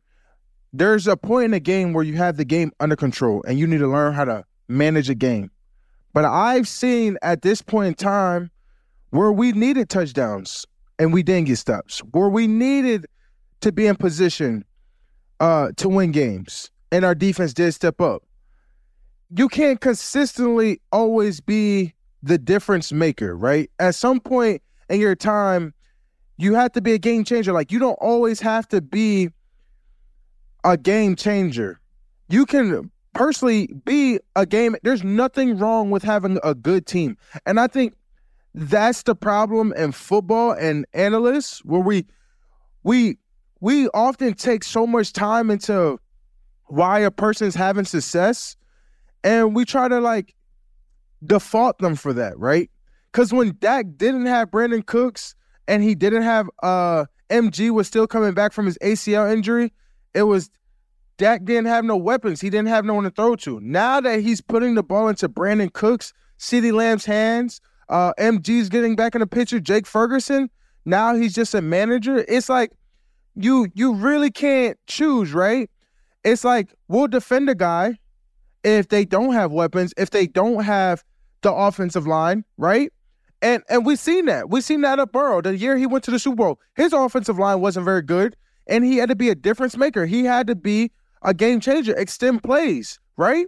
There's 0.73 1.07
a 1.07 1.17
point 1.17 1.45
in 1.45 1.51
the 1.53 1.61
game 1.61 1.93
where 1.93 2.03
you 2.03 2.15
have 2.15 2.37
the 2.37 2.45
game 2.45 2.73
under 2.81 2.97
control 2.97 3.45
and 3.47 3.57
you 3.57 3.69
need 3.69 3.79
to 3.79 3.87
learn 3.87 4.13
how 4.13 4.25
to 4.25 4.45
manage 4.67 5.09
a 5.09 5.15
game. 5.15 5.53
But 6.13 6.25
I've 6.25 6.67
seen 6.67 7.17
at 7.23 7.43
this 7.43 7.63
point 7.63 7.87
in 7.87 7.95
time 7.95 8.51
where 9.11 9.31
we 9.31 9.53
needed 9.53 9.89
touchdowns 9.89 10.67
and 10.99 11.13
we 11.13 11.23
didn't 11.23 11.47
get 11.47 11.59
stops, 11.59 12.01
where 12.11 12.29
we 12.29 12.49
needed 12.49 13.07
to 13.61 13.71
be 13.71 13.87
in 13.87 13.95
position 13.95 14.65
uh, 15.39 15.71
to 15.77 15.89
win 15.89 16.11
games 16.11 16.73
and 16.91 17.05
our 17.05 17.15
defense 17.15 17.55
did 17.55 17.71
step 17.71 18.01
up 18.01 18.25
you 19.37 19.49
can't 19.49 19.81
consistently 19.81 20.81
always 20.93 21.41
be 21.41 21.93
the 22.23 22.39
difference 22.39 22.93
maker, 22.93 23.37
right? 23.37 23.69
At 23.81 23.97
some 23.97 24.21
point 24.21 24.63
in 24.89 25.01
your 25.01 25.17
time, 25.17 25.75
you 26.37 26.55
have 26.55 26.73
to 26.73 26.81
be 26.81 26.93
a 26.93 26.99
game 26.99 27.25
changer. 27.25 27.53
Like 27.53 27.73
you 27.73 27.79
don't 27.79 27.99
always 28.01 28.41
have 28.41 28.69
to 28.69 28.81
be 28.81 29.31
a 30.63 30.77
game 30.77 31.17
changer. 31.17 31.81
You 32.29 32.47
can 32.47 32.91
personally 33.13 33.69
be 33.85 34.21
a 34.37 34.47
game. 34.47 34.77
There's 34.83 35.03
nothing 35.03 35.59
wrong 35.59 35.91
with 35.91 36.05
having 36.05 36.39
a 36.45 36.55
good 36.55 36.87
team. 36.87 37.17
And 37.45 37.59
I 37.59 37.67
think 37.67 37.95
that's 38.55 39.03
the 39.03 39.17
problem 39.17 39.73
in 39.77 39.91
football 39.91 40.53
and 40.53 40.87
analysts 40.95 41.65
where 41.65 41.81
we 41.81 42.07
we 42.85 43.19
we 43.61 43.89
often 43.89 44.35
take 44.35 44.63
so 44.63 44.87
much 44.87 45.13
time 45.13 45.51
into 45.51 45.99
why 46.67 47.01
a 47.01 47.11
person's 47.11 47.57
having 47.57 47.85
success 47.85 48.57
and 49.25 49.55
we 49.55 49.65
try 49.65 49.89
to 49.89 49.99
like 50.01 50.35
default 51.25 51.79
them 51.79 51.97
for 51.97 52.13
that, 52.13 52.39
right? 52.39 52.71
Because 53.11 53.33
when 53.33 53.57
Dak 53.59 53.87
didn't 53.97 54.27
have 54.27 54.51
Brandin 54.51 54.87
Cooks 54.87 55.35
and 55.67 55.83
he 55.83 55.95
didn't 55.95 56.23
have 56.23 56.49
uh 56.63 57.07
MG 57.31 57.71
was 57.71 57.89
still 57.89 58.07
coming 58.07 58.35
back 58.35 58.53
from 58.53 58.67
his 58.67 58.79
ACL 58.79 59.33
injury, 59.33 59.73
it 60.13 60.25
was 60.25 60.51
Dak 61.17 61.45
didn't 61.45 61.67
have 61.67 61.85
no 61.85 61.97
weapons. 61.97 62.41
He 62.41 62.51
didn't 62.51 62.69
have 62.69 62.85
no 62.85 62.95
one 62.95 63.05
to 63.05 63.11
throw 63.11 63.35
to. 63.37 63.59
Now 63.61 64.01
that 64.01 64.21
he's 64.21 64.41
putting 64.41 64.75
the 64.75 64.83
ball 64.83 65.09
into 65.09 65.29
Brandin 65.29 65.73
Cooks, 65.73 66.13
CeeDee 66.39 66.73
Lamb's 66.73 67.05
hands, 67.05 67.61
uh, 67.89 68.13
MG's 68.19 68.69
getting 68.69 68.97
back 68.97 69.15
in 69.15 69.21
the 69.21 69.27
picture, 69.27 69.61
Jake 69.61 69.87
Ferguson, 69.87 70.51
now 70.85 71.15
he's 71.15 71.35
just 71.35 71.55
a 71.55 71.63
manager. 71.63 72.25
It's 72.29 72.49
like 72.49 72.73
you 73.35 73.69
you 73.75 73.95
really 73.95 74.31
can't 74.31 74.79
choose, 74.87 75.33
right? 75.33 75.71
It's 76.25 76.45
like 76.45 76.75
we'll 76.89 77.09
defend 77.09 77.49
a 77.49 77.55
guy 77.55 77.99
if 78.65 78.89
they 78.89 79.05
don't 79.05 79.35
have 79.35 79.53
weapons, 79.53 79.95
if 79.97 80.11
they 80.11 80.27
don't 80.27 80.65
have 80.65 81.05
the 81.43 81.53
offensive 81.53 82.07
line, 82.07 82.45
right? 82.57 82.91
And 83.43 83.63
and 83.69 83.85
we've 83.85 83.99
seen 83.99 84.25
that. 84.25 84.49
We've 84.49 84.65
seen 84.65 84.81
that 84.81 84.99
at 84.99 85.13
Burrow. 85.13 85.43
The 85.43 85.57
year 85.57 85.77
he 85.77 85.87
went 85.87 86.03
to 86.05 86.11
the 86.11 86.19
Super 86.19 86.37
Bowl, 86.37 86.61
his 86.75 86.93
offensive 86.93 87.39
line 87.39 87.61
wasn't 87.61 87.85
very 87.85 88.03
good, 88.03 88.37
and 88.67 88.85
he 88.85 88.97
had 88.97 89.11
to 89.11 89.15
be 89.15 89.29
a 89.29 89.35
difference 89.35 89.77
maker. 89.77 90.07
He 90.07 90.25
had 90.25 90.47
to 90.47 90.55
be 90.55 90.91
a 91.23 91.35
game 91.35 91.61
changer, 91.61 91.95
extend 91.95 92.43
plays, 92.43 92.99
right? 93.17 93.47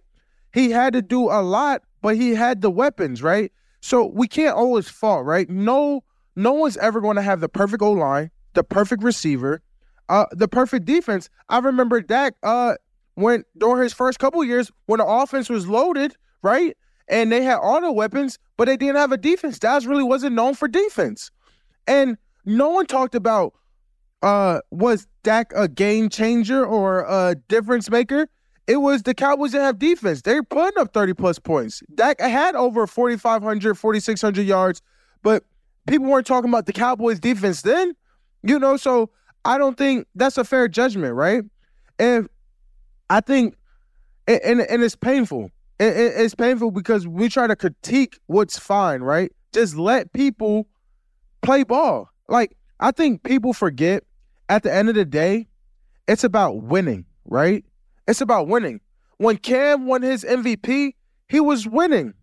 He 0.52 0.70
had 0.70 0.92
to 0.92 1.02
do 1.02 1.30
a 1.30 1.42
lot, 1.42 1.82
but 2.02 2.16
he 2.16 2.34
had 2.34 2.60
the 2.60 2.70
weapons, 2.70 3.22
right? 3.22 3.52
So 3.80 4.06
we 4.06 4.28
can't 4.28 4.56
always 4.56 4.88
fault, 4.88 5.24
right? 5.24 5.48
No, 5.48 6.02
no 6.34 6.52
one's 6.52 6.76
ever 6.78 7.00
going 7.00 7.16
to 7.16 7.22
have 7.22 7.40
the 7.40 7.48
perfect 7.48 7.82
O 7.82 7.92
line, 7.92 8.30
the 8.54 8.64
perfect 8.64 9.02
receiver, 9.02 9.62
uh, 10.08 10.26
the 10.32 10.48
perfect 10.48 10.84
defense. 10.84 11.28
I 11.48 11.58
remember 11.58 12.00
Dak 12.00 12.34
uh 12.42 12.74
when 13.16 13.44
during 13.58 13.82
his 13.82 13.92
first 13.92 14.18
couple 14.18 14.42
years 14.44 14.70
when 14.86 14.98
the 14.98 15.06
offense 15.06 15.48
was 15.48 15.66
loaded, 15.66 16.14
right? 16.42 16.76
And 17.08 17.32
they 17.32 17.42
had 17.42 17.58
all 17.58 17.80
the 17.80 17.90
weapons, 17.90 18.38
but 18.56 18.66
they 18.66 18.76
didn't 18.76 18.96
have 18.96 19.12
a 19.12 19.16
defense. 19.16 19.58
Dallas 19.58 19.86
really 19.86 20.04
wasn't 20.04 20.34
known 20.34 20.54
for 20.54 20.68
defense. 20.68 21.30
And 21.86 22.16
no 22.44 22.70
one 22.70 22.86
talked 22.86 23.14
about 23.14 23.54
uh 24.22 24.60
was 24.70 25.06
Dak 25.22 25.52
a 25.54 25.68
game 25.68 26.08
changer 26.08 26.64
or 26.64 27.00
a 27.08 27.36
difference 27.48 27.90
maker? 27.90 28.28
It 28.66 28.76
was 28.76 29.02
the 29.02 29.14
Cowboys 29.14 29.52
that 29.52 29.60
have 29.60 29.78
defense. 29.78 30.22
They're 30.22 30.42
putting 30.42 30.80
up 30.80 30.92
30 30.92 31.14
plus 31.14 31.38
points. 31.38 31.82
Dak 31.94 32.20
had 32.20 32.54
over 32.56 32.86
4,500, 32.86 33.74
4,600 33.76 34.42
yards, 34.42 34.82
but 35.22 35.44
people 35.86 36.06
weren't 36.06 36.26
talking 36.26 36.50
about 36.50 36.66
the 36.66 36.72
Cowboys 36.72 37.20
defense 37.20 37.62
then, 37.62 37.94
you 38.42 38.58
know? 38.58 38.76
So 38.76 39.10
I 39.44 39.56
don't 39.56 39.78
think 39.78 40.08
that's 40.16 40.36
a 40.36 40.44
fair 40.44 40.66
judgment, 40.66 41.14
right? 41.14 41.44
If 42.00 42.26
I 43.08 43.20
think, 43.20 43.56
and 44.26 44.60
and 44.60 44.82
it's 44.82 44.96
painful. 44.96 45.50
it's 45.78 46.34
painful 46.34 46.70
because 46.70 47.06
we 47.06 47.28
try 47.28 47.46
to 47.46 47.56
critique 47.56 48.18
what's 48.26 48.58
fine, 48.58 49.02
right? 49.02 49.30
Just 49.52 49.76
let 49.76 50.12
people 50.12 50.66
play 51.42 51.62
ball. 51.62 52.10
Like 52.28 52.56
I 52.80 52.90
think 52.90 53.22
people 53.22 53.52
forget 53.52 54.04
at 54.48 54.62
the 54.62 54.72
end 54.72 54.88
of 54.88 54.94
the 54.94 55.04
day, 55.04 55.48
it's 56.08 56.24
about 56.24 56.62
winning, 56.62 57.04
right? 57.24 57.64
It's 58.06 58.20
about 58.20 58.48
winning. 58.48 58.80
When 59.18 59.36
Cam 59.38 59.86
won 59.86 60.02
his 60.02 60.24
MVP, 60.24 60.94
he 61.28 61.40
was 61.40 61.66
winning. 61.66 62.14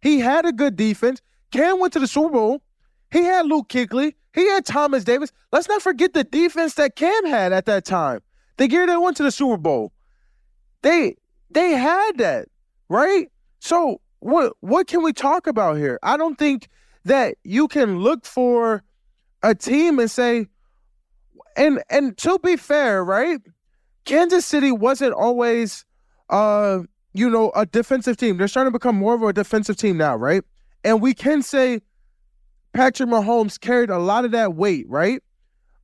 He 0.00 0.20
had 0.20 0.46
a 0.46 0.52
good 0.52 0.76
defense. 0.76 1.20
Cam 1.50 1.78
went 1.78 1.92
to 1.92 1.98
the 2.00 2.06
Super 2.06 2.30
Bowl. 2.30 2.62
He 3.10 3.22
had 3.22 3.46
Luke 3.46 3.68
Kuechly. 3.68 4.14
He 4.34 4.46
had 4.48 4.64
Thomas 4.64 5.04
Davis. 5.04 5.32
Let's 5.52 5.68
not 5.68 5.82
forget 5.82 6.12
the 6.12 6.24
defense 6.24 6.74
that 6.74 6.96
Cam 6.96 7.26
had 7.26 7.52
at 7.52 7.66
that 7.66 7.84
time. 7.84 8.20
The 8.56 8.70
year 8.70 8.86
they 8.86 8.96
went 8.96 9.16
to 9.18 9.22
the 9.22 9.30
Super 9.30 9.56
Bowl. 9.56 9.92
They 10.82 11.16
they 11.50 11.72
had 11.72 12.18
that, 12.18 12.48
right? 12.88 13.28
So 13.60 14.00
what 14.20 14.52
what 14.60 14.86
can 14.86 15.02
we 15.02 15.12
talk 15.12 15.46
about 15.46 15.76
here? 15.76 15.98
I 16.02 16.16
don't 16.16 16.38
think 16.38 16.68
that 17.04 17.36
you 17.44 17.68
can 17.68 18.00
look 18.00 18.24
for 18.24 18.82
a 19.42 19.54
team 19.54 19.98
and 19.98 20.10
say 20.10 20.46
and 21.56 21.82
and 21.90 22.16
to 22.18 22.38
be 22.38 22.56
fair, 22.56 23.04
right? 23.04 23.40
Kansas 24.04 24.46
City 24.46 24.72
wasn't 24.72 25.14
always 25.14 25.84
uh 26.30 26.80
you 27.14 27.28
know 27.30 27.50
a 27.54 27.66
defensive 27.66 28.16
team. 28.16 28.36
They're 28.36 28.48
starting 28.48 28.72
to 28.72 28.78
become 28.78 28.96
more 28.96 29.14
of 29.14 29.22
a 29.22 29.32
defensive 29.32 29.76
team 29.76 29.96
now, 29.96 30.16
right? 30.16 30.42
And 30.84 31.02
we 31.02 31.14
can 31.14 31.42
say 31.42 31.80
Patrick 32.72 33.08
Mahomes 33.08 33.58
carried 33.58 33.90
a 33.90 33.98
lot 33.98 34.24
of 34.24 34.30
that 34.32 34.54
weight, 34.54 34.86
right? 34.88 35.22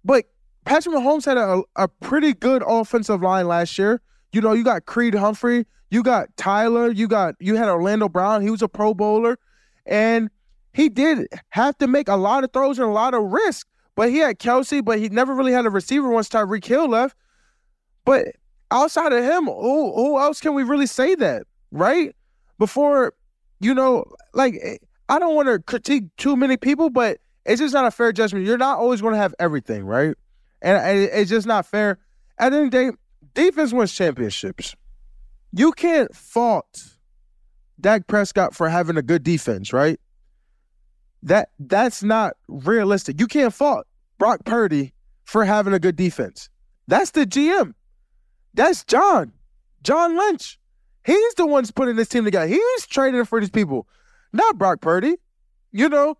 But 0.04 0.26
Patrick 0.64 0.94
Mahomes 0.94 1.24
had 1.24 1.36
a, 1.36 1.62
a 1.76 1.88
pretty 1.88 2.34
good 2.34 2.62
offensive 2.66 3.22
line 3.22 3.48
last 3.48 3.78
year. 3.78 4.00
You 4.34 4.40
know, 4.40 4.52
you 4.52 4.64
got 4.64 4.86
Creed 4.86 5.14
Humphrey, 5.14 5.64
you 5.90 6.02
got 6.02 6.36
Tyler, 6.36 6.90
you 6.90 7.06
got 7.06 7.36
you 7.38 7.54
had 7.54 7.68
Orlando 7.68 8.08
Brown. 8.08 8.42
He 8.42 8.50
was 8.50 8.62
a 8.62 8.68
Pro 8.68 8.92
Bowler, 8.92 9.38
and 9.86 10.28
he 10.72 10.88
did 10.88 11.28
have 11.50 11.78
to 11.78 11.86
make 11.86 12.08
a 12.08 12.16
lot 12.16 12.42
of 12.42 12.52
throws 12.52 12.80
and 12.80 12.88
a 12.88 12.92
lot 12.92 13.14
of 13.14 13.22
risk. 13.22 13.68
But 13.94 14.10
he 14.10 14.18
had 14.18 14.40
Kelce, 14.40 14.84
but 14.84 14.98
he 14.98 15.08
never 15.08 15.34
really 15.34 15.52
had 15.52 15.66
a 15.66 15.70
receiver 15.70 16.08
once 16.10 16.28
Tyreek 16.28 16.64
Hill 16.64 16.88
left. 16.88 17.16
But 18.04 18.34
outside 18.72 19.12
of 19.12 19.22
him, 19.22 19.44
who, 19.44 19.94
who 19.94 20.18
else 20.18 20.40
can 20.40 20.52
we 20.54 20.64
really 20.64 20.86
say 20.86 21.14
that, 21.14 21.44
right? 21.70 22.14
Before, 22.58 23.14
you 23.60 23.72
know, 23.72 24.04
like 24.32 24.58
eh, 24.60 24.78
I 25.08 25.20
don't 25.20 25.36
want 25.36 25.46
to 25.46 25.60
critique 25.60 26.04
too 26.16 26.34
many 26.34 26.56
people, 26.56 26.90
but 26.90 27.18
it's 27.46 27.60
just 27.60 27.72
not 27.72 27.86
a 27.86 27.90
fair 27.92 28.12
judgment. 28.12 28.46
You're 28.46 28.58
not 28.58 28.78
always 28.78 29.00
going 29.00 29.14
to 29.14 29.18
have 29.18 29.34
everything, 29.38 29.84
right? 29.84 30.16
And 30.60 30.98
it's 30.98 31.30
just 31.30 31.46
not 31.46 31.66
fair. 31.66 31.98
At 32.38 32.50
the 32.50 32.56
end 32.56 32.66
of 32.66 32.70
the 32.72 32.90
day, 32.90 32.96
defense 33.34 33.72
wins 33.72 33.92
championships. 33.92 34.74
You 35.52 35.72
can't 35.72 36.14
fault 36.14 36.96
Dak 37.80 38.06
Prescott 38.06 38.54
for 38.54 38.68
having 38.68 38.96
a 38.96 39.02
good 39.02 39.22
defense, 39.22 39.72
right? 39.72 40.00
That 41.22 41.50
that's 41.58 42.02
not 42.02 42.34
realistic. 42.48 43.20
You 43.20 43.26
can't 43.26 43.52
fault 43.52 43.86
Brock 44.18 44.44
Purdy 44.44 44.92
for 45.24 45.44
having 45.44 45.72
a 45.72 45.78
good 45.78 45.96
defense. 45.96 46.48
That's 46.86 47.12
the 47.12 47.26
GM. 47.26 47.74
That's 48.54 48.84
John. 48.84 49.32
John 49.82 50.16
Lynch. 50.16 50.58
He's 51.04 51.34
the 51.34 51.46
one's 51.46 51.70
putting 51.70 51.96
this 51.96 52.08
team 52.08 52.24
together. 52.24 52.46
He's 52.46 52.86
trading 52.86 53.24
for 53.24 53.40
these 53.40 53.50
people, 53.50 53.86
not 54.32 54.56
Brock 54.58 54.80
Purdy. 54.80 55.16
You 55.72 55.88
know, 55.88 56.16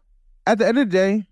at 0.47 0.59
the 0.59 0.67
end 0.67 0.79
of 0.79 0.91
the 0.91 0.97
day, 0.97 1.27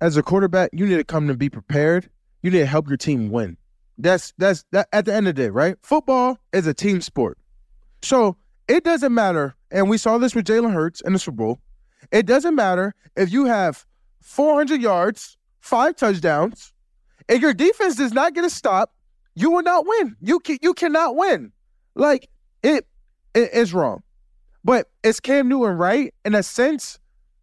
as 0.00 0.16
a 0.16 0.22
quarterback, 0.22 0.70
you 0.72 0.86
need 0.86 0.96
to 0.96 1.04
come 1.04 1.28
and 1.28 1.38
be 1.38 1.48
prepared. 1.48 2.10
You 2.42 2.50
need 2.50 2.58
to 2.58 2.66
help 2.66 2.88
your 2.88 2.96
team 2.96 3.30
win. 3.30 3.56
That's 3.98 4.32
that's 4.38 4.64
that 4.72 4.88
at 4.92 5.04
the 5.06 5.14
end 5.14 5.28
of 5.28 5.34
the 5.34 5.42
day, 5.42 5.48
right? 5.48 5.76
Football 5.82 6.38
is 6.52 6.66
a 6.66 6.74
team 6.74 7.00
sport. 7.00 7.38
So 8.02 8.36
it 8.68 8.84
doesn't 8.84 9.14
matter. 9.14 9.54
And 9.70 9.88
we 9.88 9.98
saw 9.98 10.18
this 10.18 10.34
with 10.34 10.46
Jalen 10.46 10.72
Hurts 10.72 11.00
in 11.00 11.12
the 11.12 11.18
Super 11.18 11.36
Bowl. 11.36 11.58
It 12.12 12.26
doesn't 12.26 12.54
matter 12.54 12.94
if 13.16 13.32
you 13.32 13.46
have 13.46 13.84
400 14.20 14.80
yards, 14.80 15.36
five 15.60 15.96
touchdowns, 15.96 16.72
and 17.28 17.40
your 17.40 17.54
defense 17.54 17.96
does 17.96 18.12
not 18.12 18.34
get 18.34 18.44
a 18.44 18.50
stop, 18.50 18.92
you 19.34 19.50
will 19.50 19.62
not 19.62 19.86
win. 19.86 20.16
You 20.20 20.40
can, 20.40 20.58
you 20.62 20.74
cannot 20.74 21.16
win. 21.16 21.52
Like 21.94 22.28
it, 22.62 22.86
it 23.34 23.52
is 23.52 23.74
wrong. 23.74 24.02
But 24.64 24.90
is 25.02 25.20
Cam 25.20 25.48
Newton 25.48 25.76
right 25.76 26.12
in 26.24 26.34
a 26.34 26.42
sense? 26.42 26.98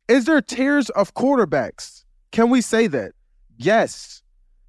Is 0.07 0.25
there 0.25 0.41
tiers 0.41 0.89
of 0.89 1.13
quarterbacks? 1.13 2.03
Can 2.31 2.49
we 2.49 2.61
say 2.61 2.87
that? 2.87 3.13
Yes, 3.57 4.22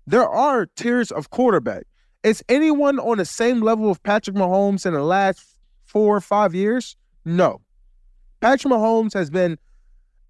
there 0.07 0.29
are 0.29 0.67
tiers 0.77 1.11
of 1.11 1.31
quarterback. 1.31 1.85
Is 2.23 2.43
anyone 2.49 2.99
on 2.99 3.19
the 3.19 3.25
same 3.25 3.61
level 3.61 3.91
of 3.91 4.03
Patrick 4.03 4.37
Mahomes 4.37 4.87
in 4.87 4.95
the 4.95 5.03
last 5.03 5.45
four 5.85 6.17
or 6.17 6.21
five 6.21 6.55
years? 6.55 6.97
No. 7.25 7.61
Patrick 8.41 8.73
Mahomes 8.73 9.15
has 9.15 9.31
been 9.31 9.59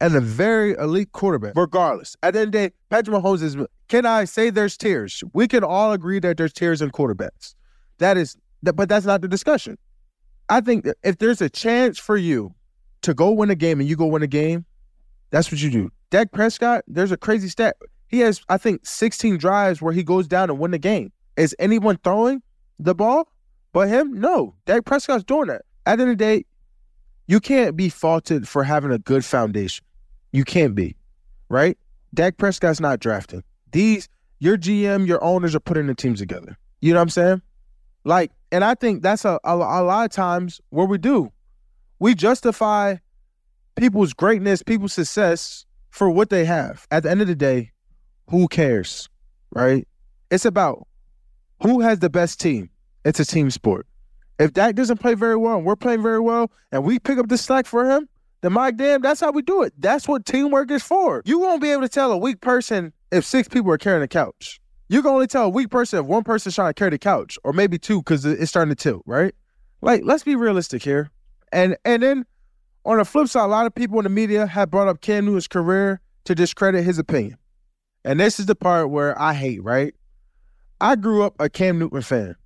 and 0.01 0.15
a 0.15 0.21
very 0.21 0.73
elite 0.75 1.13
quarterback, 1.13 1.55
regardless. 1.57 2.17
At 2.23 2.35
the 2.35 2.41
end 2.41 2.49
of 2.49 2.53
the 2.53 2.69
day, 2.69 2.75
Patrick 2.91 3.17
Mahomes 3.17 3.43
is. 3.43 3.57
Can 3.89 4.07
I 4.07 4.25
say 4.25 4.51
there's 4.51 4.77
tiers? 4.77 5.23
We 5.33 5.47
can 5.47 5.63
all 5.63 5.93
agree 5.93 6.19
that 6.21 6.37
there's 6.37 6.53
tiers 6.53 6.83
in 6.83 6.91
quarterbacks. 6.91 7.55
That 7.99 8.17
is, 8.17 8.37
but 8.63 8.89
that's 8.89 9.07
not 9.07 9.21
the 9.21 9.29
discussion. 9.29 9.79
I 10.49 10.61
think 10.61 10.87
if 11.03 11.19
there's 11.19 11.41
a 11.41 11.49
chance 11.49 11.99
for 11.99 12.17
you 12.17 12.55
to 13.03 13.15
go 13.15 13.31
win 13.31 13.51
a 13.51 13.55
game 13.55 13.81
and 13.81 13.89
you 13.89 13.97
go 13.97 14.07
win 14.07 14.23
a 14.23 14.27
game, 14.27 14.65
that's 15.31 15.51
what 15.51 15.61
you 15.61 15.71
do. 15.71 15.91
Dak 16.11 16.33
Prescott, 16.33 16.85
there's 16.87 17.13
a 17.13 17.17
crazy 17.17 17.49
stat. 17.49 17.77
He 18.15 18.21
has, 18.21 18.41
I 18.49 18.59
think, 18.59 18.87
16 18.87 19.39
drives 19.39 19.83
where 19.83 19.93
he 19.93 20.05
goes 20.05 20.29
down 20.29 20.49
and 20.49 20.61
win 20.61 20.71
the 20.71 20.79
game. 20.79 21.11
Is 21.37 21.53
anyone 21.59 21.99
throwing 22.05 22.45
the 22.79 22.95
ball 22.95 23.29
but 23.73 23.89
him? 23.89 24.21
No. 24.21 24.55
Dak 24.67 24.85
Prescott's 24.85 25.25
doing 25.25 25.49
that. 25.49 25.63
At 25.85 25.97
the 25.97 26.03
end 26.03 26.13
of 26.13 26.19
the 26.19 26.25
day, 26.25 26.45
you 27.27 27.41
can't 27.41 27.77
be 27.77 27.89
faulted 27.89 28.47
for 28.47 28.63
having 28.63 28.93
a 28.93 29.01
good 29.01 29.25
foundation. 29.25 29.85
You 30.31 30.45
can't 30.45 30.77
be, 30.77 30.95
right? 31.49 31.77
Dak 32.15 32.37
Prescott's 32.37 32.79
not 32.79 33.01
drafting. 33.01 33.43
These, 33.73 34.09
your 34.39 34.57
GM, 34.57 35.09
your 35.09 35.23
owners 35.25 35.57
are 35.57 35.61
putting 35.61 35.89
the 35.89 35.95
teams 35.97 36.21
together. 36.21 36.57
You 36.81 36.93
know 36.93 37.01
what 37.01 37.03
I'm 37.03 37.09
saying? 37.09 37.43
Like, 38.05 38.31
and 38.53 38.63
I 38.63 38.77
think 38.77 39.03
that's 39.03 39.25
a, 39.25 39.41
a, 39.43 39.57
a 39.57 39.83
lot 39.83 40.05
of 40.05 40.13
times 40.13 40.61
what 40.71 40.89
we 40.89 40.99
do. 40.99 41.33
We 41.99 42.15
justify 42.15 42.95
people's 43.75 44.13
greatness, 44.13 44.63
people's 44.63 44.93
success 44.93 45.67
for 45.91 46.09
what 46.09 46.31
they 46.31 46.45
have. 46.45 46.87
At 46.93 47.03
the 47.03 47.11
end 47.11 47.21
of 47.21 47.27
the 47.27 47.35
day, 47.35 47.73
who 48.29 48.49
cares, 48.49 49.09
right? 49.51 49.87
It's 50.31 50.45
about 50.45 50.87
who 51.63 51.81
has 51.81 51.99
the 52.01 52.11
best 52.11 52.41
team. 52.41 52.71
It's 53.05 53.21
a 53.21 53.25
team 53.25 53.51
sport. 53.51 53.87
If 54.39 54.53
Dak 54.53 54.75
doesn't 54.75 54.99
play 54.99 55.15
very 55.15 55.37
well 55.37 55.59
and 55.59 55.67
we're 55.67 55.77
playing 55.77 56.03
very 56.03 56.21
well 56.21 56.51
and 56.73 56.85
we 56.85 56.99
pick 56.99 57.19
up 57.19 57.29
the 57.29 57.39
slack 57.39 57.67
for 57.67 57.89
him, 57.89 58.09
then 58.41 58.53
my 58.53 58.71
damn, 58.71 59.01
that's 59.01 59.21
how 59.21 59.31
we 59.31 59.43
do 59.43 59.63
it. 59.63 59.73
That's 59.79 60.09
what 60.09 60.27
teamwork 60.27 60.71
is 60.71 60.83
for. 60.83 61.23
You 61.25 61.39
won't 61.39 61.63
be 61.63 61.71
able 61.71 61.83
to 61.83 61.89
tell 61.89 62.13
a 62.13 62.19
weak 62.19 62.41
person 62.41 62.93
if 63.11 63.25
six 63.25 63.49
people 63.49 63.71
are 63.71 63.79
carrying 63.79 64.03
a 64.03 64.09
couch. 64.09 64.61
You 64.89 65.03
can 65.03 65.13
only 65.13 65.27
tell 65.27 65.45
a 65.45 65.49
weak 65.49 65.71
person 65.71 66.01
if 66.01 66.07
one 66.07 66.25
person's 66.25 66.55
trying 66.55 66.71
to 66.71 66.75
carry 66.75 66.91
the 66.91 66.99
couch, 66.99 67.39
or 67.43 67.53
maybe 67.53 67.79
two 67.79 68.01
because 68.01 68.25
it's 68.25 68.51
starting 68.51 68.75
to 68.75 68.75
tilt, 68.75 69.03
right? 69.07 69.35
Like, 69.81 70.03
let's 70.05 70.25
be 70.25 70.37
realistic 70.37 70.83
here. 70.83 71.11
And 71.53 71.77
and 71.85 72.03
then 72.03 72.27
on 72.85 72.99
the 72.99 73.05
flip 73.05 73.29
side, 73.29 73.45
a 73.45 73.47
lot 73.47 73.67
of 73.67 73.75
people 73.75 73.99
in 73.99 74.05
the 74.05 74.11
media 74.11 74.47
have 74.47 74.71
brought 74.71 74.89
up 74.89 75.01
Cam 75.01 75.25
Newton's 75.25 75.49
career 75.49 76.01
to 76.25 76.35
discredit 76.35 76.85
his 76.85 76.99
opinion. 76.99 77.39
And 78.05 78.21
this 78.21 78.39
is 78.39 78.47
the 78.47 78.55
part 78.55 78.91
where 78.91 79.21
I 79.21 79.33
hate, 79.35 79.63
right? 79.63 79.95
I 80.81 80.97
grew 80.97 81.23
up 81.23 81.35
a 81.39 81.49
Cam 81.49 81.79
Newton 81.79 82.03
fan. 82.03 82.37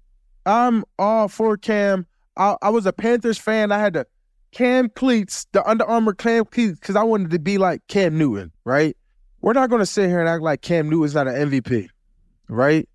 I'm 0.46 0.84
all 0.98 1.28
for 1.28 1.56
Cam. 1.56 2.06
I, 2.36 2.56
I 2.62 2.70
was 2.70 2.86
a 2.86 2.92
Panthers 2.92 3.38
fan. 3.38 3.72
I 3.72 3.78
had 3.78 3.94
the 3.94 4.06
Cam 4.52 4.88
cleats, 4.90 5.46
the 5.52 5.68
Under 5.68 5.84
Armour 5.84 6.14
Cam 6.14 6.44
cleats, 6.44 6.78
because 6.78 6.96
I 6.96 7.02
wanted 7.02 7.30
to 7.30 7.38
be 7.38 7.58
like 7.58 7.86
Cam 7.88 8.16
Newton, 8.16 8.52
right? 8.64 8.96
We're 9.40 9.52
not 9.52 9.70
going 9.70 9.80
to 9.80 9.86
sit 9.86 10.08
here 10.08 10.20
and 10.20 10.28
act 10.28 10.42
like 10.42 10.62
Cam 10.62 10.88
Newton's 10.88 11.14
not 11.14 11.28
an 11.28 11.50
MVP, 11.50 11.88
right? 12.48 12.88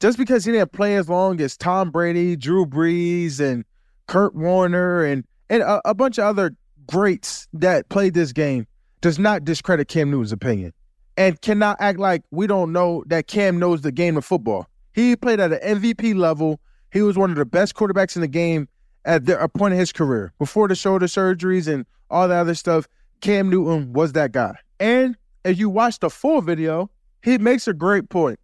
Just 0.00 0.18
because 0.18 0.44
he 0.44 0.52
didn't 0.52 0.72
play 0.72 0.96
as 0.96 1.08
long 1.08 1.40
as 1.40 1.56
Tom 1.56 1.90
Brady, 1.90 2.36
Drew 2.36 2.66
Brees, 2.66 3.40
and 3.40 3.64
Kurt 4.06 4.34
Warner, 4.34 5.04
and 5.04 5.24
and 5.48 5.62
a, 5.62 5.80
a 5.88 5.94
bunch 5.94 6.18
of 6.18 6.24
other 6.24 6.54
greats 6.86 7.48
that 7.52 7.88
played 7.88 8.14
this 8.14 8.32
game 8.32 8.66
does 9.00 9.18
not 9.18 9.44
discredit 9.44 9.88
Cam 9.88 10.10
Newton's 10.10 10.32
opinion 10.32 10.72
and 11.16 11.40
cannot 11.40 11.76
act 11.80 11.98
like 11.98 12.22
we 12.30 12.46
don't 12.46 12.72
know 12.72 13.04
that 13.06 13.26
Cam 13.26 13.58
knows 13.58 13.82
the 13.82 13.92
game 13.92 14.16
of 14.16 14.24
football. 14.24 14.68
He 14.92 15.16
played 15.16 15.40
at 15.40 15.52
an 15.52 15.80
MVP 15.80 16.14
level. 16.14 16.60
He 16.92 17.02
was 17.02 17.16
one 17.16 17.30
of 17.30 17.36
the 17.36 17.44
best 17.44 17.74
quarterbacks 17.74 18.16
in 18.16 18.22
the 18.22 18.28
game 18.28 18.68
at 19.04 19.26
the, 19.26 19.40
a 19.42 19.48
point 19.48 19.74
of 19.74 19.78
his 19.78 19.92
career. 19.92 20.32
Before 20.38 20.68
the 20.68 20.74
shoulder 20.74 21.06
surgeries 21.06 21.72
and 21.72 21.86
all 22.10 22.28
that 22.28 22.40
other 22.40 22.54
stuff, 22.54 22.86
Cam 23.20 23.50
Newton 23.50 23.92
was 23.92 24.12
that 24.12 24.32
guy. 24.32 24.54
And 24.80 25.16
if 25.44 25.58
you 25.58 25.70
watch 25.70 25.98
the 25.98 26.10
full 26.10 26.42
video, 26.42 26.90
he 27.22 27.38
makes 27.38 27.66
a 27.68 27.72
great 27.72 28.08
point. 28.08 28.38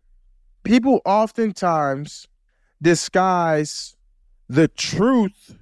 People 0.62 1.00
oftentimes 1.04 2.28
disguise 2.80 3.96
the 4.48 4.68
truth 4.68 5.56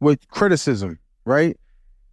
with 0.00 0.28
criticism, 0.28 0.98
right? 1.24 1.56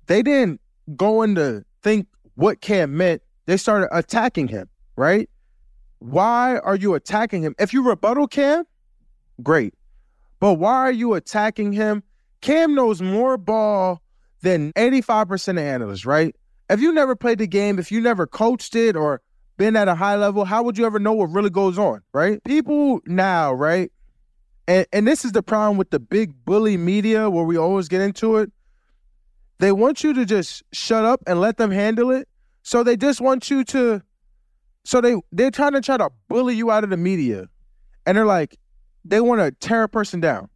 They 0.08 0.22
didn't 0.22 0.62
go 0.96 1.22
into 1.22 1.66
think 1.82 2.08
what 2.36 2.62
Cam 2.62 2.98
meant. 2.98 3.22
They 3.46 3.58
started 3.58 3.90
attacking 3.92 4.48
him, 4.48 4.70
right? 4.96 5.30
Why 6.00 6.58
are 6.58 6.76
you 6.76 6.94
attacking 6.94 7.44
him? 7.44 7.56
If 7.60 7.74
you 7.74 7.88
rebuttal 7.88 8.28
Cam, 8.28 8.66
great. 9.42 9.74
But 10.40 10.56
why 10.56 10.76
are 10.76 10.92
you 10.92 11.14
attacking 11.14 11.74
him? 11.74 12.04
Cam 12.42 12.76
knows 12.76 13.02
more 13.02 13.38
ball 13.38 14.02
than 14.42 14.74
85% 14.74 15.52
of 15.52 15.58
analysts, 15.60 16.06
right? 16.06 16.36
If 16.70 16.82
you 16.82 16.92
never 16.92 17.16
played 17.16 17.38
the 17.38 17.48
game, 17.48 17.80
if 17.80 17.92
you 17.92 18.02
never 18.02 18.28
coached 18.28 18.76
it 18.76 18.96
or 18.96 19.22
been 19.58 19.76
at 19.76 19.88
a 19.88 19.96
high 19.96 20.16
level, 20.16 20.44
how 20.46 20.64
would 20.64 20.78
you 20.78 20.86
ever 20.86 21.00
know 21.00 21.14
what 21.14 21.26
really 21.26 21.50
goes 21.50 21.78
on, 21.78 22.02
right? 22.14 22.44
People 22.44 23.00
now, 23.06 23.54
right? 23.54 23.92
And 24.68 24.86
and 24.94 25.08
this 25.08 25.26
is 25.26 25.34
the 25.34 25.44
problem 25.44 25.78
with 25.78 25.90
the 25.90 26.00
big 26.00 26.34
bully 26.46 26.78
media 26.78 27.30
where 27.30 27.44
we 27.44 27.58
always 27.58 27.88
get 27.88 28.02
into 28.02 28.38
it. 28.38 28.52
They 29.60 29.72
want 29.72 30.04
you 30.04 30.14
to 30.14 30.26
just 30.26 30.64
shut 30.74 31.06
up 31.06 31.22
and 31.28 31.40
let 31.40 31.58
them 31.58 31.72
handle 31.72 32.12
it. 32.12 32.28
So 32.64 32.84
they 32.84 32.98
just 32.98 33.22
want 33.22 33.50
you 33.50 33.64
to 33.66 34.02
so 34.86 35.02
they 35.02 35.16
they're 35.32 35.52
trying 35.52 35.74
to 35.74 35.82
try 35.82 35.98
to 35.98 36.10
bully 36.28 36.56
you 36.56 36.72
out 36.72 36.84
of 36.84 36.90
the 36.90 36.98
media. 36.98 37.48
And 38.06 38.18
they're 38.18 38.26
like 38.26 38.58
they 39.06 39.22
want 39.22 39.42
to 39.42 39.52
tear 39.52 39.84
a 39.84 39.90
person 39.90 40.20
down. 40.20 40.50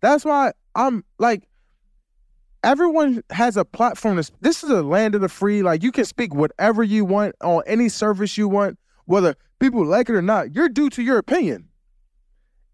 That's 0.00 0.24
why 0.24 0.52
I'm 0.74 1.04
like 1.18 1.48
everyone 2.62 3.22
has 3.30 3.56
a 3.56 3.64
platform. 3.64 4.20
To, 4.20 4.32
this 4.40 4.64
is 4.64 4.70
a 4.70 4.82
land 4.82 5.14
of 5.14 5.20
the 5.20 5.28
free. 5.28 5.62
Like 5.62 5.82
you 5.82 5.92
can 5.92 6.04
speak 6.04 6.34
whatever 6.34 6.82
you 6.82 7.04
want 7.04 7.36
on 7.42 7.62
any 7.66 7.88
service 7.88 8.36
you 8.36 8.48
want, 8.48 8.78
whether 9.04 9.36
people 9.60 9.84
like 9.84 10.08
it 10.08 10.14
or 10.14 10.22
not. 10.22 10.54
You're 10.54 10.68
due 10.68 10.90
to 10.90 11.02
your 11.02 11.18
opinion. 11.18 11.68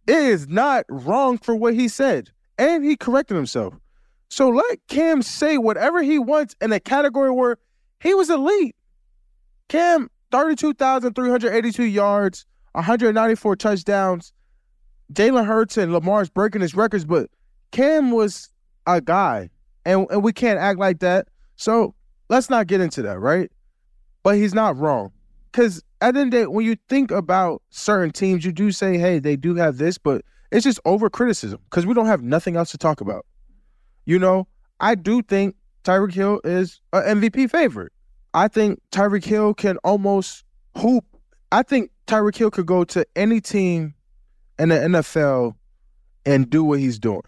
It 0.06 0.16
is 0.16 0.48
not 0.48 0.86
wrong 0.88 1.38
for 1.38 1.54
what 1.54 1.74
he 1.74 1.86
said, 1.86 2.30
and 2.58 2.84
he 2.84 2.96
corrected 2.96 3.36
himself. 3.36 3.74
So 4.28 4.48
let 4.48 4.78
Cam 4.88 5.22
say 5.22 5.58
whatever 5.58 6.02
he 6.02 6.18
wants 6.18 6.54
in 6.60 6.72
a 6.72 6.80
category 6.80 7.30
where 7.30 7.58
he 8.00 8.14
was 8.14 8.30
elite. 8.30 8.74
Cam, 9.68 10.10
32,382 10.32 11.84
yards, 11.84 12.46
194 12.72 13.56
touchdowns. 13.56 14.32
Jalen 15.12 15.46
Hurts 15.46 15.76
and 15.76 15.92
Lamar's 15.92 16.30
breaking 16.30 16.60
his 16.60 16.74
records, 16.74 17.04
but 17.04 17.30
Cam 17.72 18.10
was 18.10 18.48
a 18.86 19.00
guy 19.00 19.50
and, 19.84 20.06
and 20.10 20.22
we 20.22 20.32
can't 20.32 20.58
act 20.58 20.78
like 20.78 21.00
that. 21.00 21.28
So 21.56 21.94
let's 22.28 22.48
not 22.48 22.66
get 22.66 22.80
into 22.80 23.02
that, 23.02 23.18
right? 23.18 23.50
But 24.22 24.36
he's 24.36 24.54
not 24.54 24.76
wrong. 24.76 25.12
Because 25.50 25.82
at 26.00 26.14
the 26.14 26.20
end 26.20 26.28
of 26.28 26.40
the 26.40 26.44
day, 26.44 26.46
when 26.46 26.64
you 26.64 26.76
think 26.88 27.10
about 27.10 27.62
certain 27.70 28.12
teams, 28.12 28.44
you 28.44 28.52
do 28.52 28.70
say, 28.70 28.98
hey, 28.98 29.18
they 29.18 29.36
do 29.36 29.56
have 29.56 29.78
this, 29.78 29.98
but 29.98 30.22
it's 30.52 30.64
just 30.64 30.80
over 30.84 31.10
criticism 31.10 31.60
because 31.64 31.86
we 31.86 31.94
don't 31.94 32.06
have 32.06 32.22
nothing 32.22 32.56
else 32.56 32.70
to 32.70 32.78
talk 32.78 33.00
about. 33.00 33.26
You 34.04 34.18
know, 34.18 34.46
I 34.78 34.94
do 34.94 35.22
think 35.22 35.56
Tyreek 35.84 36.12
Hill 36.12 36.40
is 36.44 36.80
an 36.92 37.20
MVP 37.20 37.50
favorite. 37.50 37.92
I 38.34 38.48
think 38.48 38.80
Tyreek 38.92 39.24
Hill 39.24 39.54
can 39.54 39.76
almost 39.78 40.44
hoop. 40.76 41.04
I 41.52 41.62
think 41.62 41.90
Tyreek 42.06 42.36
Hill 42.36 42.50
could 42.50 42.66
go 42.66 42.84
to 42.84 43.04
any 43.16 43.40
team 43.40 43.94
in 44.58 44.68
the 44.68 44.76
NFL 44.76 45.54
and 46.26 46.48
do 46.48 46.62
what 46.62 46.78
he's 46.78 46.98
doing. 46.98 47.22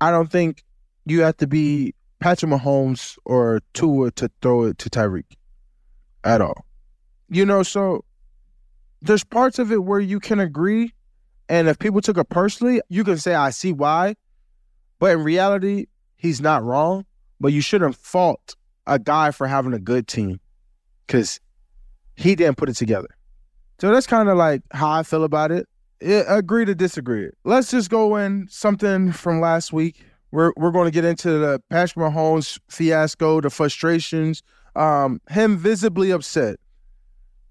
I 0.00 0.10
don't 0.10 0.30
think 0.30 0.62
you 1.04 1.22
have 1.22 1.36
to 1.38 1.46
be 1.46 1.94
Patrick 2.20 2.52
Mahomes 2.52 3.18
or 3.24 3.60
Tua 3.74 4.12
to 4.12 4.30
throw 4.40 4.64
it 4.64 4.78
to 4.78 4.90
Tyreek 4.90 5.36
at 6.24 6.40
all. 6.40 6.64
You 7.28 7.44
know, 7.44 7.62
so 7.62 8.04
there's 9.02 9.24
parts 9.24 9.58
of 9.58 9.72
it 9.72 9.84
where 9.84 10.00
you 10.00 10.20
can 10.20 10.40
agree. 10.40 10.92
And 11.48 11.68
if 11.68 11.78
people 11.78 12.00
took 12.00 12.18
it 12.18 12.28
personally, 12.28 12.80
you 12.88 13.04
can 13.04 13.18
say, 13.18 13.34
I 13.34 13.50
see 13.50 13.72
why. 13.72 14.14
But 14.98 15.12
in 15.12 15.24
reality, 15.24 15.86
he's 16.16 16.40
not 16.40 16.62
wrong. 16.62 17.04
But 17.40 17.52
you 17.52 17.60
shouldn't 17.60 17.96
fault 17.96 18.54
a 18.86 18.98
guy 18.98 19.30
for 19.30 19.46
having 19.46 19.72
a 19.72 19.78
good 19.78 20.06
team 20.06 20.40
because 21.06 21.40
he 22.16 22.34
didn't 22.34 22.56
put 22.56 22.68
it 22.68 22.74
together. 22.74 23.08
So 23.80 23.90
that's 23.92 24.06
kind 24.06 24.28
of 24.28 24.36
like 24.36 24.62
how 24.72 24.90
I 24.90 25.02
feel 25.02 25.24
about 25.24 25.50
it. 25.50 25.66
it. 26.00 26.26
Agree 26.28 26.66
to 26.66 26.74
disagree. 26.74 27.30
Let's 27.44 27.70
just 27.70 27.88
go 27.88 28.16
in 28.16 28.46
something 28.50 29.12
from 29.12 29.40
last 29.40 29.72
week 29.72 30.04
we're 30.32 30.52
we're 30.56 30.70
going 30.70 30.86
to 30.86 30.90
get 30.90 31.04
into 31.04 31.38
the 31.38 31.60
Patrick 31.70 32.04
Mahomes 32.04 32.58
fiasco, 32.68 33.40
the 33.40 33.50
frustrations 33.50 34.42
Um, 34.76 35.20
him 35.28 35.56
visibly 35.56 36.12
upset. 36.12 36.56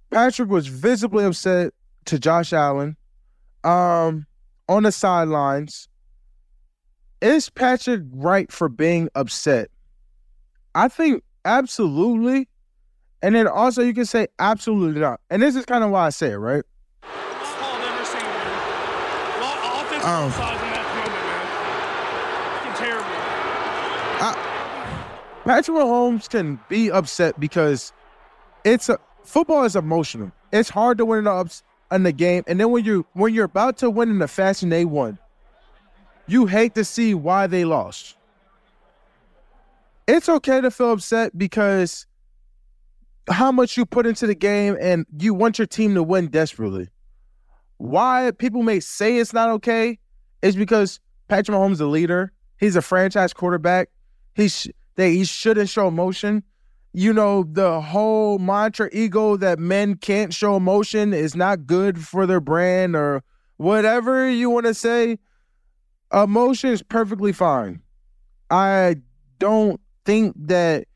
Patrick 0.09 0.49
was 0.49 0.67
visibly 0.67 1.25
upset 1.25 1.73
to 2.05 2.17
Josh 2.17 2.53
Allen 2.53 2.95
um, 3.63 4.25
on 4.67 4.83
the 4.83 4.91
sidelines. 4.91 5.89
Is 7.21 7.49
Patrick 7.49 8.03
right 8.13 8.49
for 8.51 8.69
being 8.69 9.09
upset? 9.13 9.69
I 10.79 10.87
think 10.87 11.23
absolutely. 11.43 12.47
And 13.21 13.35
then 13.35 13.47
also 13.47 13.83
you 13.83 13.93
can 13.93 14.05
say 14.05 14.27
absolutely 14.39 15.01
not. 15.01 15.19
And 15.29 15.41
this 15.41 15.57
is 15.57 15.65
kind 15.65 15.83
of 15.83 15.89
why 15.89 16.05
I 16.05 16.09
say 16.09 16.31
it, 16.31 16.37
right? 16.37 16.63
Um, 20.01 20.31
I, 24.21 25.41
Patrick 25.43 25.75
Mahomes 25.75 26.29
can 26.29 26.61
be 26.69 26.89
upset 26.89 27.37
because 27.37 27.91
it's 28.63 28.87
a 28.87 28.99
football 29.25 29.65
is 29.65 29.75
emotional. 29.75 30.31
It's 30.53 30.69
hard 30.69 30.97
to 30.99 31.05
win 31.05 31.19
in 31.19 31.23
the 31.25 31.33
ups 31.33 31.61
in 31.91 32.03
the 32.03 32.13
game, 32.13 32.45
and 32.47 32.57
then 32.57 32.71
when 32.71 32.85
you 32.85 33.05
when 33.11 33.33
you're 33.33 33.43
about 33.45 33.75
to 33.79 33.89
win 33.89 34.09
in 34.09 34.19
the 34.19 34.29
fashion 34.29 34.69
they 34.69 34.85
won, 34.85 35.19
you 36.25 36.45
hate 36.45 36.73
to 36.75 36.85
see 36.85 37.13
why 37.13 37.47
they 37.47 37.65
lost. 37.65 38.15
It's 40.11 40.27
okay 40.27 40.59
to 40.59 40.71
feel 40.71 40.93
upset 40.93 41.37
because 41.37 42.07
how 43.29 43.51
much 43.51 43.77
you 43.77 43.85
put 43.85 44.07
into 44.07 44.25
the 44.25 44.33
game 44.33 44.75
and 44.81 45.05
you 45.19 45.35
want 45.35 45.59
your 45.59 45.67
team 45.67 45.93
to 45.93 46.01
win 46.01 46.29
desperately. 46.29 46.87
Why 47.77 48.31
people 48.35 48.63
may 48.63 48.79
say 48.79 49.17
it's 49.17 49.33
not 49.33 49.49
okay 49.51 49.99
is 50.41 50.55
because 50.55 50.99
Patrick 51.27 51.55
Mahomes 51.55 51.73
is 51.73 51.81
a 51.81 51.85
leader. 51.85 52.31
He's 52.59 52.75
a 52.75 52.81
franchise 52.81 53.33
quarterback. 53.33 53.89
He 54.33 54.49
sh- 54.49 54.69
he 54.97 55.23
shouldn't 55.25 55.69
show 55.69 55.87
emotion. 55.87 56.41
You 56.91 57.13
know, 57.13 57.43
the 57.43 57.79
whole 57.79 58.39
mantra 58.39 58.89
ego 58.91 59.37
that 59.37 59.59
men 59.59 59.93
can't 59.93 60.33
show 60.33 60.55
emotion 60.55 61.13
is 61.13 61.35
not 61.35 61.67
good 61.67 62.03
for 62.03 62.25
their 62.25 62.41
brand 62.41 62.95
or 62.95 63.21
whatever 63.57 64.27
you 64.27 64.49
want 64.49 64.65
to 64.65 64.73
say. 64.73 65.19
Emotion 66.11 66.71
is 66.71 66.81
perfectly 66.81 67.31
fine. 67.31 67.83
I 68.49 68.95
don't 69.37 69.79
think 70.05 70.35
that 70.37 70.87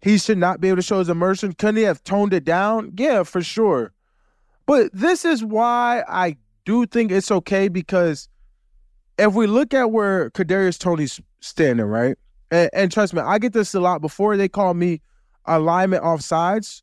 he 0.00 0.18
should 0.18 0.38
not 0.38 0.60
be 0.60 0.68
able 0.68 0.76
to 0.76 0.82
show 0.82 0.98
his 0.98 1.08
emotion. 1.08 1.52
Couldn't 1.52 1.76
he 1.76 1.82
have 1.82 2.02
toned 2.02 2.32
it 2.32 2.44
down? 2.44 2.92
Yeah, 2.96 3.22
for 3.22 3.42
sure. 3.42 3.92
But 4.66 4.90
this 4.92 5.24
is 5.24 5.44
why 5.44 6.04
I 6.08 6.36
do 6.64 6.86
think 6.86 7.12
it's 7.12 7.30
okay 7.30 7.68
because 7.68 8.28
if 9.18 9.34
we 9.34 9.46
look 9.46 9.74
at 9.74 9.90
where 9.90 10.30
Kadarius 10.30 10.78
Toney's 10.78 11.20
standing, 11.40 11.86
right? 11.86 12.16
And, 12.50 12.70
and, 12.72 12.92
trust 12.92 13.14
me, 13.14 13.20
I 13.20 13.38
get 13.38 13.52
this 13.52 13.74
a 13.74 13.80
lot. 13.80 14.00
Before 14.00 14.36
they 14.36 14.48
call 14.48 14.74
me 14.74 15.00
alignment 15.46 16.02
offsides, 16.02 16.82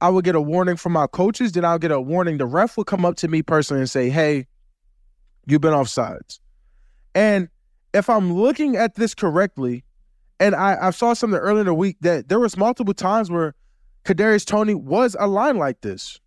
I 0.00 0.08
would 0.08 0.24
get 0.24 0.34
a 0.34 0.40
warning 0.40 0.76
from 0.76 0.92
my 0.92 1.06
coaches. 1.06 1.52
Then 1.52 1.64
I'll 1.64 1.78
get 1.78 1.92
a 1.92 2.00
warning. 2.00 2.38
The 2.38 2.46
ref 2.46 2.76
would 2.76 2.86
come 2.86 3.04
up 3.04 3.16
to 3.16 3.28
me 3.28 3.42
personally 3.42 3.80
and 3.80 3.90
say, 3.90 4.10
"Hey, 4.10 4.46
you've 5.46 5.60
been 5.60 5.72
offsides." 5.72 6.40
And 7.14 7.48
if 7.92 8.10
I'm 8.10 8.34
looking 8.34 8.76
at 8.76 8.96
this 8.96 9.14
correctly, 9.14 9.84
and 10.44 10.54
I, 10.54 10.76
I 10.78 10.90
saw 10.90 11.14
something 11.14 11.40
earlier 11.40 11.60
in 11.60 11.66
the 11.66 11.74
week 11.74 11.96
that 12.02 12.28
there 12.28 12.38
was 12.38 12.58
multiple 12.58 12.92
times 12.92 13.30
where 13.30 13.54
Kadarius 14.04 14.44
Toney 14.44 14.74
was 14.74 15.16
aligned 15.18 15.58
like 15.58 15.80
this. 15.80 16.20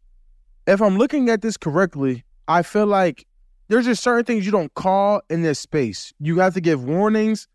If 0.65 0.81
I'm 0.81 0.97
looking 0.97 1.29
at 1.29 1.43
this 1.43 1.55
correctly, 1.55 2.25
I 2.47 2.63
feel 2.63 2.87
like 2.87 3.27
there's 3.67 3.85
just 3.85 4.01
certain 4.01 4.25
things 4.25 4.43
you 4.43 4.51
don't 4.51 4.73
call 4.73 5.21
in 5.29 5.43
this 5.43 5.59
space. 5.59 6.13
You 6.19 6.39
have 6.39 6.55
to 6.55 6.61
give 6.61 6.83
warnings, 6.83 7.47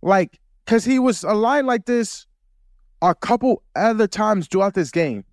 like 0.00 0.38
because 0.64 0.84
he 0.84 1.00
was 1.00 1.24
aligned 1.24 1.66
like 1.66 1.86
this 1.86 2.24
a 3.02 3.12
couple 3.12 3.64
other 3.74 4.06
times 4.06 4.46
throughout 4.46 4.74
this 4.74 4.92
game. 4.92 5.24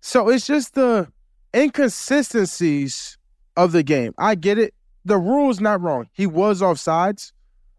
So 0.00 0.30
it's 0.30 0.46
just 0.46 0.72
the 0.72 1.08
inconsistencies 1.54 3.18
of 3.54 3.72
the 3.72 3.82
game. 3.82 4.14
I 4.16 4.34
get 4.34 4.58
it. 4.58 4.72
The 5.04 5.18
rule 5.18 5.50
is 5.50 5.60
not 5.60 5.82
wrong. 5.82 6.08
He 6.14 6.26
was 6.26 6.62
offsides. 6.62 7.32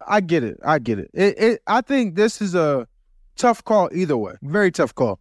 I 0.08 0.22
get 0.22 0.44
it. 0.44 0.60
I 0.64 0.80
get 0.80 1.00
it. 1.00 1.10
It, 1.14 1.40
it. 1.40 1.62
I 1.68 1.82
think 1.82 2.16
this 2.16 2.42
is 2.42 2.56
a 2.56 2.88
tough 3.36 3.64
call 3.64 3.90
either 3.94 4.18
way. 4.18 4.34
Very 4.42 4.72
tough 4.72 4.94
call. 4.94 5.20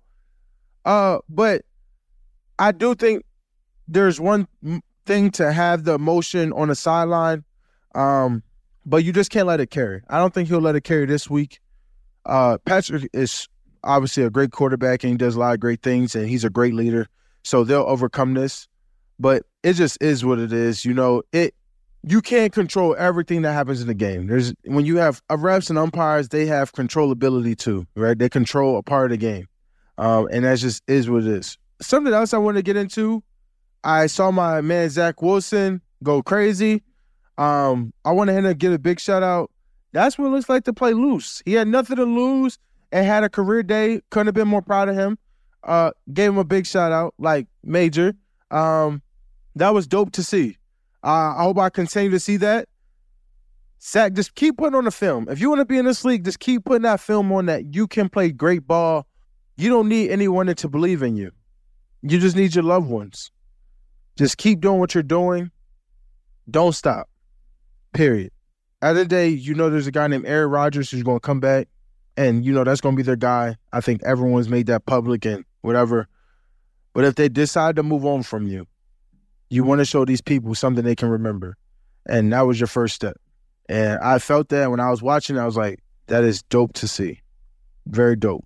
Uh, 0.85 1.19
but 1.29 1.63
I 2.59 2.73
do 2.73 2.95
think 2.95 3.25
there's 3.89 4.21
one 4.21 4.47
thing 5.07 5.31
to 5.33 5.53
have 5.53 5.85
the 5.85 5.95
emotion 5.95 6.53
on 6.53 6.69
the 6.69 6.75
sideline, 6.75 7.45
um, 7.95 8.43
but 8.87 9.05
you 9.05 9.13
just 9.13 9.31
can't 9.31 9.47
let 9.47 9.61
it 9.61 9.71
carry. 9.71 10.03
I 10.09 10.19
don't 10.19 10.33
think 10.33 10.49
he'll 10.49 10.61
let 10.61 10.77
it 10.77 10.83
carry 10.83 11.07
this 11.07 11.29
week. 11.29 11.61
Uh, 12.27 12.59
Patrick 12.65 13.09
is 13.13 13.49
obviously 13.83 14.23
a 14.23 14.31
great 14.31 14.51
quarterback 14.51 15.05
and 15.05 15.13
he 15.13 15.17
does 15.17 15.37
a 15.37 15.41
lot 15.41 15.55
of 15.55 15.61
great 15.61 15.83
things, 15.83 16.15
and 16.15 16.29
he's 16.29 16.45
a 16.45 16.51
great 16.51 16.75
leader. 16.75 17.09
So 17.43 17.65
they'll 17.65 17.83
overcome 17.83 18.35
this, 18.35 18.69
but 19.19 19.43
it 19.63 19.75
just 19.75 20.03
is 20.03 20.25
what 20.25 20.39
it 20.39 20.53
is. 20.53 20.85
You 20.85 20.95
know, 20.95 21.23
it 21.33 21.55
you 22.07 22.21
can't 22.21 22.53
control 22.53 22.95
everything 22.99 23.43
that 23.43 23.53
happens 23.53 23.81
in 23.81 23.87
the 23.87 23.95
game. 23.95 24.27
There's 24.27 24.53
when 24.65 24.85
you 24.85 24.97
have 24.99 25.23
refs 25.29 25.71
and 25.71 25.79
umpires, 25.79 26.29
they 26.29 26.47
have 26.47 26.73
controllability 26.73 27.57
too, 27.57 27.87
right? 27.97 28.19
They 28.19 28.29
control 28.29 28.77
a 28.77 28.83
part 28.83 29.07
of 29.07 29.11
the 29.11 29.17
game, 29.17 29.49
um, 29.99 30.29
and 30.31 30.45
that 30.45 30.59
just 30.59 30.83
is 30.87 31.09
what 31.09 31.23
it 31.23 31.29
is. 31.29 31.59
Something 31.81 32.13
else 32.13 32.35
I 32.35 32.39
want 32.39 32.57
to 32.57 32.63
get 32.63 32.77
into. 32.77 33.23
I 33.83 34.07
saw 34.07 34.31
my 34.31 34.61
man 34.61 34.89
Zach 34.91 35.23
Wilson 35.23 35.81
go 36.03 36.23
crazy. 36.23 36.83
Um, 37.37 37.93
I 38.05 38.13
want 38.13 38.31
to 38.31 38.55
give 38.55 38.73
a 38.73 38.79
big 38.79 39.01
shout 39.01 39.23
out. 39.23 39.51
That's 39.93 40.19
what 40.19 40.27
it 40.27 40.31
looks 40.31 40.49
like 40.49 40.65
to 40.65 40.73
play 40.73 40.93
loose. 40.93 41.43
He 41.45 41.53
had 41.53 41.69
nothing 41.69 41.97
to 41.97 42.05
lose 42.05 42.59
and 42.93 43.07
had 43.07 43.25
a 43.25 43.29
career 43.29 43.63
day. 43.63 44.01
Couldn't 44.11 44.29
have 44.29 44.35
been 44.35 44.49
more 44.49 44.63
proud 44.63 44.89
of 44.89 44.97
him. 44.97 45.19
Uh, 45.63 45.93
gave 46.13 46.31
him 46.31 46.39
a 46.39 46.45
big 46.45 46.67
shout 46.67 46.93
out, 46.93 47.15
like 47.19 47.47
major. 47.63 48.15
Um, 48.51 49.03
that 49.57 49.73
was 49.73 49.87
dope 49.87 50.13
to 50.13 50.23
see. 50.23 50.59
Uh, 51.05 51.35
I 51.37 51.43
hope 51.43 51.59
I 51.59 51.69
continue 51.69 52.11
to 52.11 52.21
see 52.21 52.39
that. 52.39 52.69
Zach, 53.83 54.15
just 54.15 54.35
keep 54.35 54.57
putting 54.57 54.75
on 54.75 54.85
the 54.85 54.91
film. 54.91 55.29
If 55.29 55.39
you 55.39 55.51
want 55.51 55.61
to 55.61 55.67
be 55.67 55.77
in 55.77 55.85
this 55.85 56.03
league, 56.05 56.25
just 56.25 56.41
keep 56.41 56.65
putting 56.65 56.83
that 56.83 57.01
film 57.01 57.31
on 57.33 57.47
that 57.47 57.75
you 57.75 57.87
can 57.87 58.09
play 58.09 58.31
great 58.31 58.67
ball. 58.67 59.07
You 59.57 59.69
don't 59.69 59.89
need 59.89 60.11
anyone 60.11 60.47
to 60.47 60.69
believe 60.69 61.03
in 61.03 61.17
you. 61.17 61.31
You 62.01 62.19
just 62.19 62.37
need 62.37 62.55
your 62.55 62.65
loved 62.65 62.89
ones. 62.89 63.31
Just 64.17 64.39
keep 64.39 64.61
doing 64.61 64.81
what 64.81 64.95
you're 64.95 65.03
doing. 65.03 65.51
Don't 66.51 66.73
stop. 66.73 67.11
Period. 67.93 68.31
At 68.81 68.95
the, 68.95 69.01
the 69.01 69.05
day, 69.07 69.29
you 69.29 69.55
know 69.55 69.69
there's 69.69 69.87
a 69.87 69.93
guy 69.93 70.07
named 70.07 70.27
Aaron 70.27 70.51
Rodgers 70.51 70.91
who's 70.91 71.03
going 71.03 71.17
to 71.17 71.27
come 71.27 71.41
back, 71.41 71.69
and 72.17 72.45
you 72.45 72.53
know 72.53 72.65
that's 72.65 72.81
going 72.81 72.95
to 72.95 72.97
be 72.97 73.03
their 73.03 73.17
guy. 73.17 73.57
I 73.73 73.81
think 73.81 74.03
everyone's 74.05 74.49
made 74.49 74.67
that 74.67 74.87
public 74.87 75.27
and 75.27 75.45
whatever. 75.61 76.09
But 76.95 77.05
if 77.05 77.17
they 77.17 77.29
decide 77.29 77.77
to 77.77 77.83
move 77.83 78.07
on 78.07 78.23
from 78.23 78.47
you, 78.47 78.67
you 79.55 79.63
want 79.63 79.79
to 79.79 79.85
show 79.85 80.05
these 80.05 80.21
people 80.21 80.53
something 80.55 80.85
they 80.85 80.97
can 80.97 81.09
remember. 81.09 81.57
And 82.07 82.33
that 82.33 82.43
was 82.43 82.59
your 82.59 82.67
first 82.67 82.95
step. 82.95 83.17
And 83.69 84.01
I 84.01 84.19
felt 84.19 84.49
that 84.49 84.71
when 84.71 84.81
I 84.81 84.91
was 84.91 85.01
watching, 85.01 85.39
I 85.39 85.47
was 85.47 85.57
like, 85.57 85.79
that 86.09 86.25
is 86.25 86.43
dope 86.43 86.73
to 86.75 86.89
see. 86.89 87.21
Very 87.87 88.17
dope. 88.17 88.45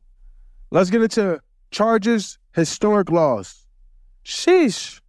Let's 0.70 0.90
get 0.90 1.02
into 1.02 1.40
Chargers, 1.70 2.38
historic 2.54 3.10
laws. 3.10 3.66
Sheesh. 4.24 5.00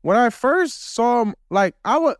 When 0.00 0.16
I 0.16 0.30
first 0.30 0.94
saw 0.94 1.22
him, 1.22 1.34
like, 1.50 1.76
I 1.84 1.98
would, 1.98 2.16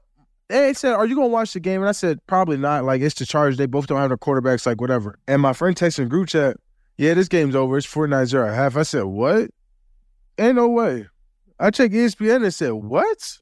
they 0.49 0.75
said, 0.75 0.93
Are 0.93 1.07
you 1.07 1.15
to 1.15 1.23
watch 1.23 1.55
the 1.55 1.61
game? 1.61 1.81
And 1.81 1.89
I 1.89 1.93
said, 1.93 2.21
Probably 2.27 2.59
not. 2.59 2.85
Like, 2.85 3.01
it's 3.01 3.15
the 3.15 3.25
Chargers. 3.25 3.57
They 3.57 3.67
both 3.67 3.87
don't 3.87 3.99
have 3.99 4.11
their 4.11 4.19
quarterbacks, 4.19 4.67
like, 4.67 4.81
whatever. 4.81 5.19
And 5.27 5.41
my 5.41 5.55
friend 5.55 5.75
texted 5.75 6.11
group 6.11 6.29
chat, 6.29 6.59
Yeah, 6.99 7.15
this 7.15 7.29
game's 7.29 7.57
over. 7.57 7.79
It's 7.79 7.87
49 7.87 8.27
0 8.27 8.53
half. 8.53 8.77
I 8.77 8.83
said, 8.83 9.05
What? 9.05 9.51
Ain't 10.39 10.57
no 10.57 10.69
way. 10.69 11.07
I 11.59 11.71
checked 11.71 11.95
ESPN 11.95 12.43
and 12.43 12.55
said, 12.55 12.73
"What?" 12.73 13.39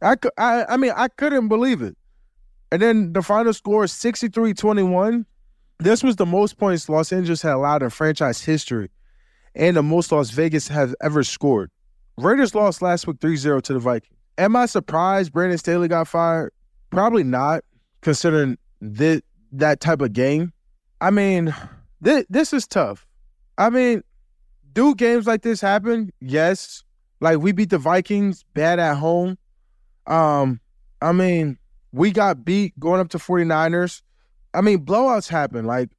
I, 0.00 0.16
I, 0.36 0.64
I 0.70 0.76
mean, 0.76 0.92
I 0.96 1.08
couldn't 1.08 1.48
believe 1.48 1.82
it. 1.82 1.96
And 2.70 2.82
then 2.82 3.12
the 3.12 3.22
final 3.22 3.52
score 3.52 3.84
is 3.84 3.92
63-21. 3.92 5.24
This 5.78 6.02
was 6.02 6.16
the 6.16 6.26
most 6.26 6.58
points 6.58 6.88
Los 6.88 7.12
Angeles 7.12 7.42
had 7.42 7.54
allowed 7.54 7.82
in 7.82 7.90
franchise 7.90 8.42
history 8.42 8.90
and 9.54 9.76
the 9.76 9.82
most 9.82 10.12
Las 10.12 10.30
Vegas 10.30 10.68
have 10.68 10.94
ever 11.00 11.22
scored. 11.22 11.70
Raiders 12.16 12.54
lost 12.54 12.82
last 12.82 13.06
week 13.06 13.18
3-0 13.18 13.62
to 13.62 13.72
the 13.72 13.78
Vikings. 13.78 14.14
Am 14.36 14.54
I 14.54 14.66
surprised 14.66 15.32
Brandon 15.32 15.58
Staley 15.58 15.88
got 15.88 16.06
fired? 16.06 16.52
Probably 16.90 17.24
not, 17.24 17.64
considering 18.02 18.56
this, 18.80 19.20
that 19.52 19.80
type 19.80 20.00
of 20.00 20.12
game. 20.12 20.52
I 21.00 21.10
mean, 21.10 21.54
this, 22.00 22.24
this 22.28 22.52
is 22.52 22.66
tough. 22.66 23.06
I 23.56 23.70
mean, 23.70 24.02
do 24.72 24.94
games 24.94 25.26
like 25.26 25.42
this 25.42 25.60
happen? 25.60 26.12
Yes. 26.20 26.82
Like 27.20 27.38
we 27.38 27.52
beat 27.52 27.70
the 27.70 27.78
Vikings 27.78 28.44
bad 28.54 28.78
at 28.78 28.96
home. 28.96 29.38
Um, 30.06 30.60
I 31.02 31.12
mean, 31.12 31.58
we 31.92 32.10
got 32.10 32.44
beat 32.44 32.78
going 32.78 33.00
up 33.00 33.08
to 33.10 33.18
49ers. 33.18 34.02
I 34.54 34.60
mean, 34.60 34.84
blowouts 34.84 35.28
happen. 35.28 35.64
Like 35.64 35.90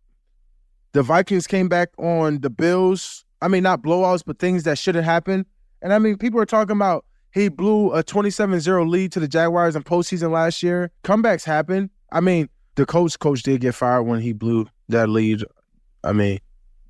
the 0.94 1.04
Vikings 1.04 1.48
came 1.48 1.68
back 1.68 1.90
on 1.98 2.42
the 2.42 2.50
Bills. 2.50 3.26
I 3.42 3.48
mean, 3.48 3.64
not 3.64 3.82
blowouts, 3.82 4.24
but 4.26 4.40
things 4.40 4.64
that 4.64 4.78
shouldn't 4.78 5.06
happen. 5.06 5.46
And 5.82 5.94
I 5.94 6.00
mean, 6.00 6.18
people 6.18 6.40
are 6.40 6.46
talking 6.46 6.76
about 6.76 7.06
he 7.32 7.48
blew 7.48 7.92
a 7.92 8.04
27-0 8.04 8.90
lead 8.90 9.12
to 9.14 9.20
the 9.20 9.28
Jaguars 9.28 9.76
in 9.76 9.84
postseason 9.84 10.32
last 10.32 10.64
year. 10.64 10.92
Comebacks 11.04 11.44
happen. 11.44 11.90
I 12.12 12.22
mean, 12.22 12.50
the 12.76 12.86
coach 12.86 13.20
coach 13.20 13.44
did 13.44 13.62
get 13.62 13.76
fired 13.76 14.04
when 14.04 14.20
he 14.20 14.34
blew 14.34 14.68
that 14.90 15.10
lead. 15.10 15.44
I 16.04 16.14
mean, 16.14 16.40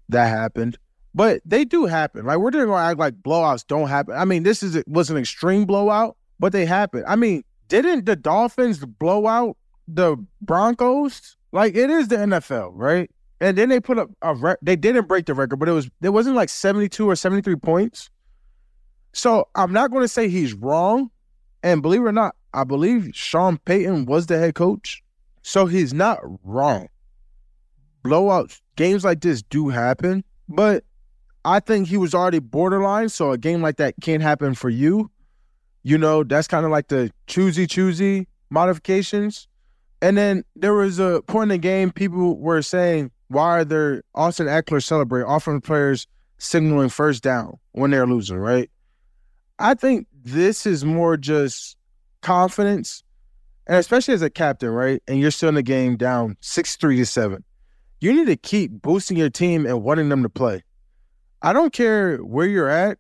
that 0.09 0.27
happened. 0.27 0.77
But 1.15 1.41
they 1.43 1.65
do 1.65 1.85
happen. 1.85 2.25
Like 2.25 2.37
we're 2.37 2.51
gonna 2.51 2.73
act 2.75 2.99
like 2.99 3.15
blowouts 3.15 3.65
don't 3.65 3.87
happen. 3.87 4.15
I 4.15 4.25
mean, 4.25 4.43
this 4.43 4.61
is 4.61 4.81
was 4.87 5.09
an 5.09 5.17
extreme 5.17 5.65
blowout, 5.65 6.17
but 6.39 6.51
they 6.51 6.65
happen. 6.65 7.03
I 7.07 7.15
mean, 7.15 7.43
didn't 7.67 8.05
the 8.05 8.15
Dolphins 8.15 8.79
blow 8.85 9.27
out 9.27 9.57
the 9.87 10.17
Broncos? 10.41 11.35
Like 11.51 11.75
it 11.75 11.89
is 11.89 12.09
the 12.09 12.17
NFL, 12.17 12.71
right? 12.73 13.09
And 13.41 13.57
then 13.57 13.69
they 13.69 13.79
put 13.79 13.97
up 13.97 14.09
a 14.21 14.35
re- 14.35 14.55
they 14.61 14.75
didn't 14.75 15.07
break 15.07 15.25
the 15.25 15.33
record, 15.33 15.57
but 15.57 15.69
it 15.69 15.73
was 15.73 15.89
it 16.01 16.09
wasn't 16.09 16.35
like 16.35 16.49
72 16.49 17.09
or 17.09 17.15
73 17.15 17.55
points. 17.55 18.09
So 19.13 19.47
I'm 19.55 19.73
not 19.73 19.91
going 19.91 20.03
to 20.03 20.07
say 20.07 20.29
he's 20.29 20.53
wrong. 20.53 21.09
And 21.63 21.81
believe 21.81 22.01
it 22.01 22.05
or 22.05 22.11
not, 22.11 22.35
I 22.53 22.63
believe 22.63 23.09
Sean 23.13 23.57
Payton 23.57 24.05
was 24.05 24.27
the 24.27 24.37
head 24.37 24.55
coach. 24.55 25.03
So 25.41 25.65
he's 25.65 25.93
not 25.93 26.19
wrong. 26.43 26.87
Blowouts, 28.03 28.61
games 28.75 29.03
like 29.03 29.21
this 29.21 29.41
do 29.41 29.69
happen, 29.69 30.23
but 30.47 30.83
I 31.45 31.59
think 31.59 31.87
he 31.87 31.97
was 31.97 32.13
already 32.13 32.39
borderline. 32.39 33.09
So 33.09 33.31
a 33.31 33.37
game 33.37 33.61
like 33.61 33.77
that 33.77 33.95
can't 34.01 34.21
happen 34.21 34.53
for 34.53 34.69
you. 34.69 35.09
You 35.83 35.97
know, 35.97 36.23
that's 36.23 36.47
kind 36.47 36.65
of 36.65 36.71
like 36.71 36.89
the 36.89 37.11
choosy 37.27 37.65
choosy 37.65 38.27
modifications. 38.49 39.47
And 40.01 40.17
then 40.17 40.43
there 40.55 40.73
was 40.73 40.99
a 40.99 41.21
point 41.27 41.51
in 41.51 41.55
the 41.55 41.57
game, 41.57 41.91
people 41.91 42.37
were 42.37 42.61
saying, 42.61 43.11
why 43.27 43.59
are 43.59 43.65
there 43.65 44.03
Austin 44.15 44.47
Ekeler 44.47 44.83
celebrate 44.83 45.23
offensive 45.27 45.63
players 45.63 46.07
signaling 46.37 46.89
first 46.89 47.21
down 47.21 47.57
when 47.73 47.91
they're 47.91 48.07
losing, 48.07 48.37
right? 48.37 48.69
I 49.59 49.73
think 49.73 50.07
this 50.23 50.65
is 50.65 50.85
more 50.85 51.17
just 51.17 51.77
confidence, 52.21 53.03
and 53.67 53.77
especially 53.77 54.13
as 54.13 54.21
a 54.21 54.29
captain, 54.29 54.69
right? 54.69 55.03
And 55.07 55.19
you're 55.19 55.31
still 55.31 55.49
in 55.49 55.55
the 55.55 55.63
game 55.63 55.97
down 55.97 56.37
six 56.39 56.75
three 56.75 56.97
to 56.97 57.05
seven. 57.05 57.43
You 57.99 58.13
need 58.13 58.27
to 58.27 58.37
keep 58.37 58.71
boosting 58.71 59.17
your 59.17 59.29
team 59.29 59.65
and 59.65 59.83
wanting 59.83 60.09
them 60.09 60.23
to 60.23 60.29
play. 60.29 60.63
I 61.41 61.53
don't 61.53 61.71
care 61.71 62.17
where 62.17 62.47
you're 62.47 62.69
at. 62.69 62.97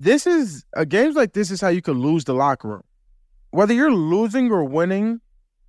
This 0.00 0.26
is 0.26 0.64
a 0.74 0.86
games 0.86 1.16
like 1.16 1.32
this 1.32 1.50
is 1.50 1.60
how 1.60 1.68
you 1.68 1.82
can 1.82 2.00
lose 2.00 2.24
the 2.24 2.34
locker 2.34 2.68
room. 2.68 2.84
Whether 3.50 3.74
you're 3.74 3.92
losing 3.92 4.50
or 4.50 4.64
winning, 4.64 5.20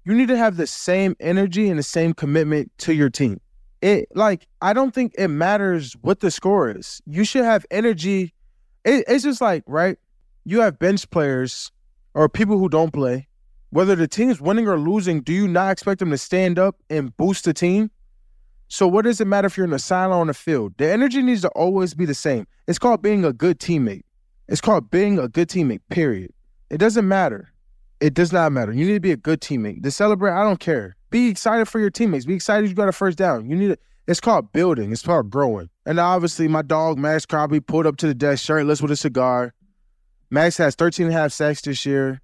you 0.05 0.13
need 0.13 0.27
to 0.27 0.37
have 0.37 0.57
the 0.57 0.67
same 0.67 1.15
energy 1.19 1.69
and 1.69 1.77
the 1.77 1.83
same 1.83 2.13
commitment 2.13 2.71
to 2.79 2.93
your 2.93 3.09
team. 3.09 3.39
It 3.81 4.09
like 4.15 4.47
I 4.61 4.73
don't 4.73 4.93
think 4.93 5.13
it 5.17 5.29
matters 5.29 5.93
what 6.01 6.19
the 6.19 6.31
score 6.31 6.69
is. 6.69 7.01
You 7.05 7.23
should 7.23 7.45
have 7.45 7.65
energy. 7.71 8.33
It, 8.83 9.05
it's 9.07 9.23
just 9.23 9.41
like 9.41 9.63
right. 9.67 9.97
You 10.45 10.61
have 10.61 10.79
bench 10.79 11.09
players 11.09 11.71
or 12.13 12.27
people 12.27 12.57
who 12.57 12.69
don't 12.69 12.91
play. 12.91 13.27
Whether 13.71 13.95
the 13.95 14.07
team's 14.07 14.41
winning 14.41 14.67
or 14.67 14.79
losing, 14.79 15.21
do 15.21 15.31
you 15.31 15.47
not 15.47 15.71
expect 15.71 15.99
them 15.99 16.09
to 16.09 16.17
stand 16.17 16.57
up 16.57 16.75
and 16.89 17.15
boost 17.17 17.45
the 17.45 17.53
team? 17.53 17.91
So 18.69 18.87
what 18.87 19.03
does 19.03 19.19
it 19.19 19.25
matter 19.25 19.47
if 19.47 19.57
you're 19.57 19.65
in 19.65 19.71
the 19.71 19.79
sideline 19.79 20.21
on 20.21 20.27
the 20.27 20.33
field? 20.33 20.75
The 20.77 20.89
energy 20.89 21.23
needs 21.23 21.41
to 21.41 21.49
always 21.49 21.95
be 21.95 22.05
the 22.05 22.13
same. 22.13 22.45
It's 22.67 22.77
called 22.77 23.01
being 23.01 23.25
a 23.25 23.33
good 23.33 23.59
teammate. 23.59 24.03
It's 24.47 24.61
called 24.61 24.91
being 24.91 25.17
a 25.17 25.27
good 25.27 25.49
teammate. 25.49 25.81
Period. 25.89 26.31
It 26.69 26.77
doesn't 26.77 27.07
matter. 27.07 27.51
It 27.99 28.13
does 28.13 28.31
not 28.31 28.51
matter. 28.51 28.71
You 28.71 28.85
need 28.85 28.93
to 28.93 28.99
be 28.99 29.11
a 29.11 29.17
good 29.17 29.41
teammate. 29.41 29.81
To 29.81 29.89
celebrate, 29.91 30.33
I 30.33 30.43
don't 30.43 30.59
care. 30.59 30.95
Be 31.09 31.29
excited 31.29 31.67
for 31.67 31.79
your 31.79 31.89
teammates. 31.89 32.25
Be 32.25 32.35
excited 32.35 32.69
you 32.69 32.75
got 32.75 32.87
a 32.87 32.91
first 32.91 33.17
down. 33.17 33.49
You 33.49 33.55
need 33.55 33.71
it. 33.71 33.81
It's 34.07 34.19
called 34.19 34.51
building. 34.53 34.91
It's 34.91 35.01
called 35.01 35.31
growing. 35.31 35.69
And 35.87 35.99
obviously, 35.99 36.47
my 36.47 36.61
dog 36.61 36.99
Maxx 36.99 37.25
Crosby 37.25 37.59
pulled 37.59 37.87
up 37.87 37.97
to 37.97 38.07
the 38.07 38.13
desk 38.13 38.45
shirtless 38.45 38.81
with 38.81 38.91
a 38.91 38.95
cigar. 38.95 39.53
Maxx 40.29 40.57
has 40.57 40.75
13 40.75 41.07
and 41.07 41.15
a 41.15 41.17
half 41.17 41.31
sacks 41.31 41.61
this 41.61 41.87
year. 41.87 42.21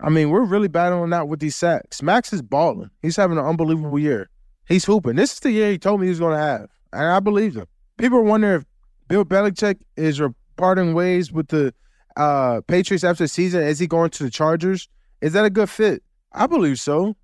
I 0.00 0.08
mean, 0.08 0.30
we're 0.30 0.44
really 0.44 0.68
battling 0.68 1.12
out 1.12 1.28
with 1.28 1.40
these 1.40 1.54
sacks. 1.54 2.02
Maxx 2.02 2.32
is 2.32 2.40
balling. 2.40 2.90
He's 3.02 3.16
having 3.16 3.36
an 3.36 3.44
unbelievable 3.44 3.98
year. 3.98 4.30
He's 4.66 4.84
hooping. 4.84 5.16
This 5.16 5.34
is 5.34 5.40
the 5.40 5.50
year 5.50 5.70
he 5.70 5.78
told 5.78 6.00
me 6.00 6.06
he 6.06 6.10
was 6.10 6.20
going 6.20 6.36
to 6.36 6.42
have, 6.42 6.70
and 6.92 7.06
I 7.06 7.20
believe 7.20 7.54
him. 7.56 7.66
People 7.98 8.18
are 8.18 8.22
wondering 8.22 8.60
if 8.60 8.64
Bill 9.08 9.24
Belichick 9.24 9.78
is 9.96 10.20
parting 10.56 10.94
ways 10.94 11.30
with 11.30 11.48
the 11.48 11.74
uh, 12.16 12.60
Patriots 12.66 13.04
after 13.04 13.24
the 13.24 13.28
season. 13.28 13.62
Is 13.62 13.78
he 13.78 13.86
going 13.86 14.10
to 14.10 14.22
the 14.22 14.30
Chargers? 14.30 14.88
Is 15.20 15.32
that 15.34 15.44
a 15.44 15.50
good 15.50 15.68
fit? 15.70 16.02
I 16.32 16.46
believe 16.46 16.80
so. 16.80 17.16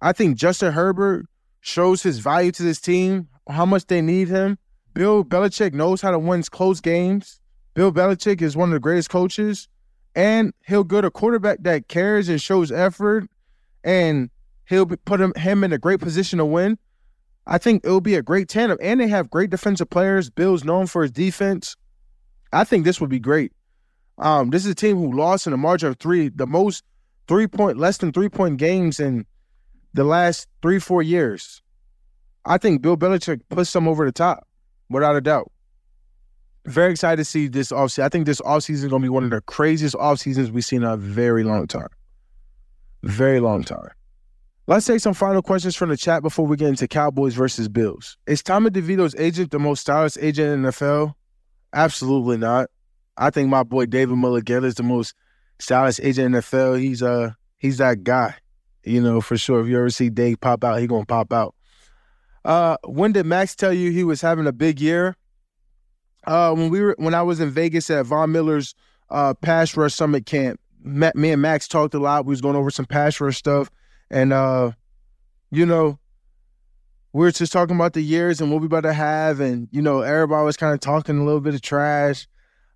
I 0.00 0.12
think 0.12 0.36
Justin 0.36 0.72
Herbert 0.72 1.26
shows 1.60 2.02
his 2.02 2.18
value 2.18 2.52
to 2.52 2.62
this 2.62 2.80
team, 2.80 3.28
how 3.48 3.66
much 3.66 3.86
they 3.86 4.00
need 4.00 4.28
him. 4.28 4.58
Bill 4.94 5.24
Belichick 5.24 5.72
knows 5.72 6.00
how 6.00 6.10
to 6.10 6.18
win 6.18 6.42
close 6.44 6.80
games. 6.80 7.40
Bill 7.74 7.92
Belichick 7.92 8.42
is 8.42 8.56
one 8.56 8.70
of 8.70 8.72
the 8.72 8.80
greatest 8.80 9.10
coaches, 9.10 9.68
and 10.14 10.52
he'll 10.66 10.84
get 10.84 11.04
a 11.04 11.10
quarterback 11.10 11.58
that 11.62 11.88
cares 11.88 12.28
and 12.28 12.40
shows 12.40 12.72
effort, 12.72 13.28
and 13.84 14.30
he'll 14.68 14.86
put 14.86 15.20
him, 15.20 15.32
him 15.36 15.62
in 15.62 15.72
a 15.72 15.78
great 15.78 16.00
position 16.00 16.38
to 16.38 16.44
win. 16.44 16.78
I 17.50 17.56
think 17.56 17.84
it'll 17.84 18.02
be 18.02 18.14
a 18.14 18.22
great 18.22 18.48
tandem, 18.48 18.78
and 18.80 19.00
they 19.00 19.08
have 19.08 19.30
great 19.30 19.48
defensive 19.48 19.88
players. 19.88 20.28
Bill's 20.28 20.64
known 20.64 20.86
for 20.86 21.02
his 21.02 21.10
defense. 21.10 21.76
I 22.52 22.64
think 22.64 22.84
this 22.84 23.00
would 23.00 23.08
be 23.08 23.18
great. 23.18 23.52
Um, 24.18 24.50
this 24.50 24.66
is 24.66 24.72
a 24.72 24.74
team 24.74 24.98
who 24.98 25.16
lost 25.16 25.46
in 25.46 25.54
a 25.54 25.56
margin 25.56 25.88
of 25.88 25.98
three, 25.98 26.28
the 26.28 26.46
most 26.46 26.84
three 27.26 27.46
point, 27.46 27.78
less 27.78 27.96
than 27.96 28.12
three 28.12 28.28
point 28.28 28.58
games 28.58 29.00
in 29.00 29.24
the 29.94 30.04
last 30.04 30.46
three, 30.60 30.78
four 30.78 31.02
years. 31.02 31.62
I 32.44 32.58
think 32.58 32.82
Bill 32.82 32.96
Belichick 32.98 33.40
puts 33.48 33.72
them 33.72 33.88
over 33.88 34.04
the 34.04 34.12
top, 34.12 34.46
without 34.90 35.16
a 35.16 35.20
doubt. 35.20 35.50
Very 36.66 36.90
excited 36.90 37.16
to 37.16 37.24
see 37.24 37.48
this 37.48 37.72
offseason. 37.72 38.02
I 38.02 38.08
think 38.10 38.26
this 38.26 38.42
offseason 38.42 38.84
is 38.84 38.86
going 38.86 39.00
to 39.00 39.06
be 39.06 39.08
one 39.08 39.24
of 39.24 39.30
the 39.30 39.40
craziest 39.42 39.94
off 39.96 40.18
seasons 40.18 40.50
we've 40.50 40.64
seen 40.64 40.82
in 40.82 40.88
a 40.88 40.98
very 40.98 41.44
long 41.44 41.66
time. 41.66 41.88
Very 43.04 43.40
long 43.40 43.64
time. 43.64 43.88
Let's 44.68 44.84
take 44.84 45.00
some 45.00 45.14
final 45.14 45.40
questions 45.40 45.76
from 45.76 45.88
the 45.88 45.96
chat 45.96 46.20
before 46.20 46.46
we 46.46 46.54
get 46.54 46.68
into 46.68 46.86
Cowboys 46.86 47.32
versus 47.32 47.68
Bills. 47.68 48.18
Is 48.26 48.42
Tommy 48.42 48.68
DeVito's 48.68 49.14
agent 49.16 49.50
the 49.50 49.58
most 49.58 49.80
stylish 49.80 50.18
agent 50.20 50.52
in 50.52 50.62
NFL? 50.70 51.14
Absolutely 51.72 52.36
not. 52.36 52.68
I 53.16 53.30
think 53.30 53.48
my 53.48 53.62
boy 53.62 53.86
David 53.86 54.16
Mulugheta 54.16 54.66
is 54.66 54.74
the 54.74 54.82
most 54.82 55.14
stylish 55.58 55.98
agent 56.00 56.34
in 56.34 56.42
NFL. 56.42 56.78
He's 56.78 57.02
uh 57.02 57.30
he's 57.56 57.78
that 57.78 58.04
guy. 58.04 58.34
You 58.84 59.00
know, 59.00 59.22
for 59.22 59.38
sure. 59.38 59.62
If 59.62 59.68
you 59.68 59.78
ever 59.78 59.88
see 59.88 60.10
Dave 60.10 60.38
pop 60.38 60.62
out, 60.62 60.80
he 60.80 60.86
gonna 60.86 61.06
pop 61.06 61.32
out. 61.32 61.54
Uh, 62.44 62.76
when 62.84 63.12
did 63.12 63.24
Maxx 63.24 63.56
tell 63.56 63.72
you 63.72 63.90
he 63.90 64.04
was 64.04 64.20
having 64.20 64.46
a 64.46 64.52
big 64.52 64.82
year? 64.82 65.16
Uh, 66.26 66.52
when 66.54 66.68
we 66.68 66.82
were 66.82 66.94
when 66.98 67.14
I 67.14 67.22
was 67.22 67.40
in 67.40 67.48
Vegas 67.48 67.88
at 67.88 68.04
Von 68.04 68.32
Miller's 68.32 68.74
uh 69.08 69.32
pass 69.32 69.74
rush 69.78 69.94
summit 69.94 70.26
camp, 70.26 70.60
me 70.84 71.30
and 71.30 71.40
Maxx 71.40 71.68
talked 71.68 71.94
a 71.94 71.98
lot. 71.98 72.26
We 72.26 72.32
was 72.32 72.42
going 72.42 72.54
over 72.54 72.70
some 72.70 72.84
pass 72.84 73.18
rush 73.18 73.38
stuff, 73.38 73.70
and 74.10 74.32
uh, 74.32 74.72
you 75.50 75.66
know, 75.66 75.98
we 77.12 77.26
are 77.26 77.30
just 77.30 77.52
talking 77.52 77.76
about 77.76 77.94
the 77.94 78.00
years 78.00 78.40
and 78.40 78.50
what 78.50 78.60
we 78.60 78.66
about 78.66 78.82
to 78.82 78.92
have, 78.92 79.40
and 79.40 79.68
you 79.70 79.82
know, 79.82 80.00
everybody 80.00 80.44
was 80.44 80.56
kind 80.56 80.74
of 80.74 80.80
talking 80.80 81.18
a 81.18 81.24
little 81.24 81.40
bit 81.40 81.54
of 81.54 81.62
trash. 81.62 82.26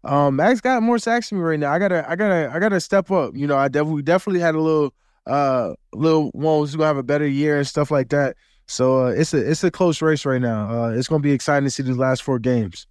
Um, 0.05 0.37
Maxx 0.37 0.61
got 0.61 0.83
more 0.83 0.99
sacks 0.99 1.31
than 1.31 1.39
me 1.39 1.45
right 1.45 1.61
now. 1.61 1.73
I 1.73 1.79
gotta, 1.79 2.09
I 2.11 2.17
gotta, 2.17 2.51
I 2.53 2.59
gotta 2.59 2.81
step 2.81 3.11
up. 3.11 3.37
You 3.37 3.47
know, 3.47 3.57
I 3.57 3.69
definitely, 3.69 4.03
definitely 4.03 4.41
had 4.41 4.57
a 4.57 4.61
little, 4.61 4.93
uh, 5.27 5.75
little 5.93 6.31
one 6.33 6.59
who's 6.59 6.75
gonna 6.75 6.87
have 6.87 6.97
a 6.97 7.05
better 7.05 7.27
year 7.27 7.59
and 7.59 7.67
stuff 7.67 7.91
like 7.91 8.09
that. 8.09 8.37
So 8.67 9.07
uh, 9.07 9.11
it's 9.11 9.33
a, 9.33 9.51
it's 9.51 9.63
a 9.63 9.71
close 9.71 10.03
race 10.03 10.25
right 10.25 10.41
now. 10.41 10.69
Uh, 10.69 10.91
it's 10.91 11.07
gonna 11.07 11.23
be 11.23 11.33
exciting 11.33 11.67
to 11.67 11.71
see 11.71 11.85
these 11.85 11.99
last 11.99 12.23
four 12.23 12.39
games. 12.39 12.87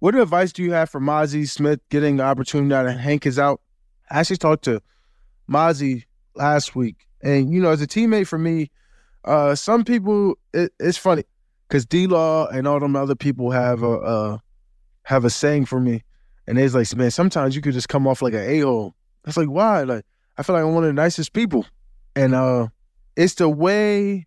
What 0.00 0.16
advice 0.16 0.52
do 0.52 0.62
you 0.62 0.72
have 0.72 0.90
for 0.90 1.00
Mazi 1.00 1.48
Smith 1.48 1.80
getting 1.88 2.16
the 2.16 2.24
opportunity 2.24 2.68
now 2.68 2.82
that 2.82 2.98
Hank 2.98 3.26
is 3.26 3.38
out? 3.38 3.60
I 4.10 4.20
actually 4.20 4.36
talked 4.36 4.64
to 4.64 4.82
Mazi 5.48 6.04
last 6.34 6.74
week, 6.74 7.06
and 7.24 7.52
you 7.52 7.60
know, 7.60 7.70
as 7.70 7.82
a 7.82 7.86
teammate 7.86 8.28
for 8.28 8.38
me, 8.38 8.70
uh, 9.24 9.54
some 9.54 9.84
people 9.84 10.36
it, 10.52 10.72
it's 10.78 10.98
funny 10.98 11.24
because 11.68 11.86
D 11.86 12.06
Law 12.06 12.46
and 12.46 12.68
all 12.68 12.78
them 12.78 12.94
other 12.94 13.16
people 13.16 13.50
have 13.50 13.82
a 13.82 13.90
uh, 13.90 14.38
have 15.02 15.24
a 15.24 15.30
saying 15.30 15.64
for 15.66 15.80
me 15.80 16.02
and 16.46 16.58
it's 16.58 16.74
like, 16.74 16.94
man, 16.96 17.10
sometimes 17.10 17.56
you 17.56 17.62
could 17.62 17.72
just 17.72 17.88
come 17.88 18.06
off 18.06 18.22
like 18.22 18.34
an 18.34 18.40
a 18.40 18.60
hole. 18.60 18.94
That's 19.24 19.36
like, 19.36 19.48
why? 19.48 19.82
Like, 19.84 20.04
I 20.36 20.42
feel 20.42 20.54
like 20.54 20.64
I'm 20.64 20.74
one 20.74 20.84
of 20.84 20.88
the 20.88 20.94
nicest 20.94 21.32
people. 21.32 21.66
And 22.14 22.34
uh 22.34 22.68
it's 23.16 23.34
the 23.34 23.48
way 23.48 24.26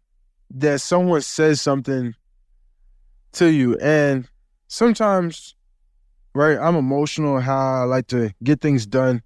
that 0.52 0.82
someone 0.82 1.22
says 1.22 1.62
something 1.62 2.16
to 3.34 3.48
you. 3.48 3.78
And 3.80 4.28
sometimes, 4.68 5.56
right, 6.34 6.58
I'm 6.58 6.76
emotional 6.76 7.40
how 7.40 7.82
I 7.82 7.84
like 7.84 8.08
to 8.08 8.34
get 8.44 8.62
things 8.62 8.86
done. 8.86 9.22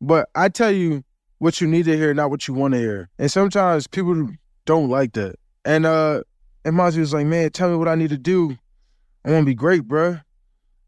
But 0.00 0.28
I 0.34 0.48
tell 0.48 0.72
you 0.72 1.04
what 1.38 1.60
you 1.60 1.66
need 1.66 1.84
to 1.84 1.96
hear, 1.96 2.14
not 2.14 2.30
what 2.30 2.48
you 2.48 2.54
want 2.54 2.74
to 2.74 2.80
hear. 2.80 3.08
And 3.18 3.30
sometimes 3.30 3.86
people 3.86 4.30
don't 4.64 4.88
like 4.88 5.12
that. 5.12 5.36
And 5.64 5.86
uh 5.86 6.22
and 6.64 6.74
Mazi 6.74 6.98
was 6.98 7.12
like, 7.12 7.26
man, 7.26 7.50
tell 7.50 7.70
me 7.70 7.76
what 7.76 7.88
I 7.88 7.94
need 7.94 8.10
to 8.10 8.18
do. 8.18 8.56
I 9.24 9.30
want 9.30 9.42
to 9.42 9.46
be 9.46 9.54
great, 9.54 9.84
bro. 9.84 10.18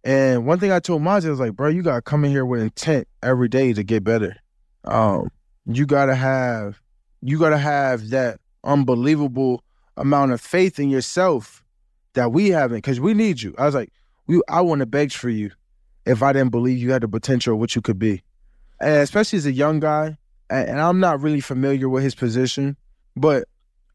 And 0.05 0.47
one 0.47 0.59
thing 0.59 0.73
I 0.73 0.81
told 0.81 1.03
Mazi 1.03 1.29
was 1.29 1.41
like, 1.41 1.55
bro, 1.55 1.69
you 1.69 1.83
gotta 1.83 2.03
come 2.03 2.25
in 2.25 2.31
here 2.31 2.47
with 2.47 2.63
intent 2.63 3.07
every 3.23 3.49
day 3.49 3.73
to 3.73 3.83
get 3.83 4.05
better. 4.05 4.37
Um, 4.85 5.31
you 5.67 5.87
gotta 5.87 6.15
have 6.15 6.81
you 7.21 7.39
gotta 7.39 7.59
have 7.59 8.11
that 8.11 8.41
unbelievable 8.65 9.63
amount 9.97 10.33
of 10.33 10.41
faith 10.41 10.79
in 10.79 10.89
yourself 10.89 11.65
that 12.15 12.33
we 12.33 12.49
haven't, 12.51 12.79
because 12.79 13.01
we 13.01 13.15
need 13.15 13.43
you. 13.43 13.55
I 13.59 13.67
was 13.67 13.75
like, 13.75 13.93
we 14.27 14.41
I 14.49 14.61
wouldn't 14.61 14.81
have 14.81 14.91
begged 14.91 15.15
for 15.15 15.29
you 15.29 15.51
if 16.07 16.23
I 16.23 16.33
didn't 16.33 16.51
believe 16.51 16.79
you 16.79 16.93
had 16.93 17.03
the 17.03 17.09
potential 17.09 17.55
of 17.55 17.61
what 17.61 17.75
you 17.77 17.83
could 17.83 17.99
be. 17.99 18.23
And 18.81 19.03
especially 19.03 19.39
as 19.39 19.47
a 19.47 19.53
young 19.53 19.81
guy, 19.81 20.17
and 20.51 20.81
I'm 20.81 21.01
not 21.01 21.21
really 21.21 21.41
familiar 21.41 21.89
with 21.89 22.03
his 22.03 22.15
position, 22.15 22.77
but 23.17 23.45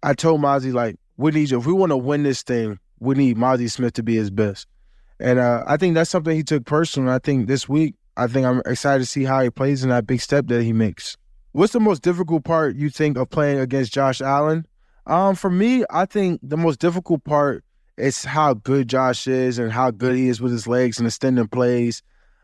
I 0.01 0.13
told 0.13 0.41
Mazi, 0.41 0.73
like, 0.73 0.97
we 1.17 1.31
need 1.31 1.51
you. 1.51 1.59
If 1.59 1.65
we 1.65 1.73
want 1.73 1.91
to 1.91 1.97
win 1.97 2.23
this 2.23 2.43
thing, 2.43 2.79
we 2.99 3.15
need 3.15 3.37
Mazi 3.37 3.69
Smith 3.69 3.93
to 3.93 4.03
be 4.03 4.15
his 4.15 4.29
best. 4.29 4.67
And 5.19 5.39
uh, 5.39 5.63
I 5.67 5.77
think 5.77 5.95
that's 5.95 6.09
something 6.09 6.35
he 6.35 6.43
took 6.43 6.65
personal. 6.65 7.13
I 7.13 7.19
think 7.19 7.47
this 7.47 7.69
week, 7.69 7.95
I 8.17 8.27
think 8.27 8.45
I'm 8.45 8.61
excited 8.65 8.99
to 8.99 9.05
see 9.05 9.23
how 9.23 9.41
he 9.41 9.49
plays 9.49 9.83
in 9.83 9.89
that 9.89 10.05
big 10.05 10.21
step 10.21 10.47
that 10.47 10.63
he 10.63 10.73
makes. 10.73 11.17
What's 11.53 11.73
the 11.73 11.79
most 11.79 12.01
difficult 12.01 12.43
part 12.43 12.75
you 12.75 12.89
think 12.89 13.17
of 13.17 13.29
playing 13.29 13.59
against 13.59 13.93
Josh 13.93 14.21
Allen? 14.21 14.65
Um, 15.05 15.35
for 15.35 15.49
me, 15.49 15.83
I 15.89 16.05
think 16.05 16.39
the 16.41 16.57
most 16.57 16.79
difficult 16.79 17.23
part 17.23 17.63
is 17.97 18.25
how 18.25 18.55
good 18.55 18.87
Josh 18.87 19.27
is 19.27 19.59
and 19.59 19.71
how 19.71 19.91
good 19.91 20.15
he 20.15 20.29
is 20.29 20.41
with 20.41 20.51
his 20.51 20.67
legs 20.67 20.97
and 20.97 21.07
extending 21.07 21.47
plays. 21.47 22.01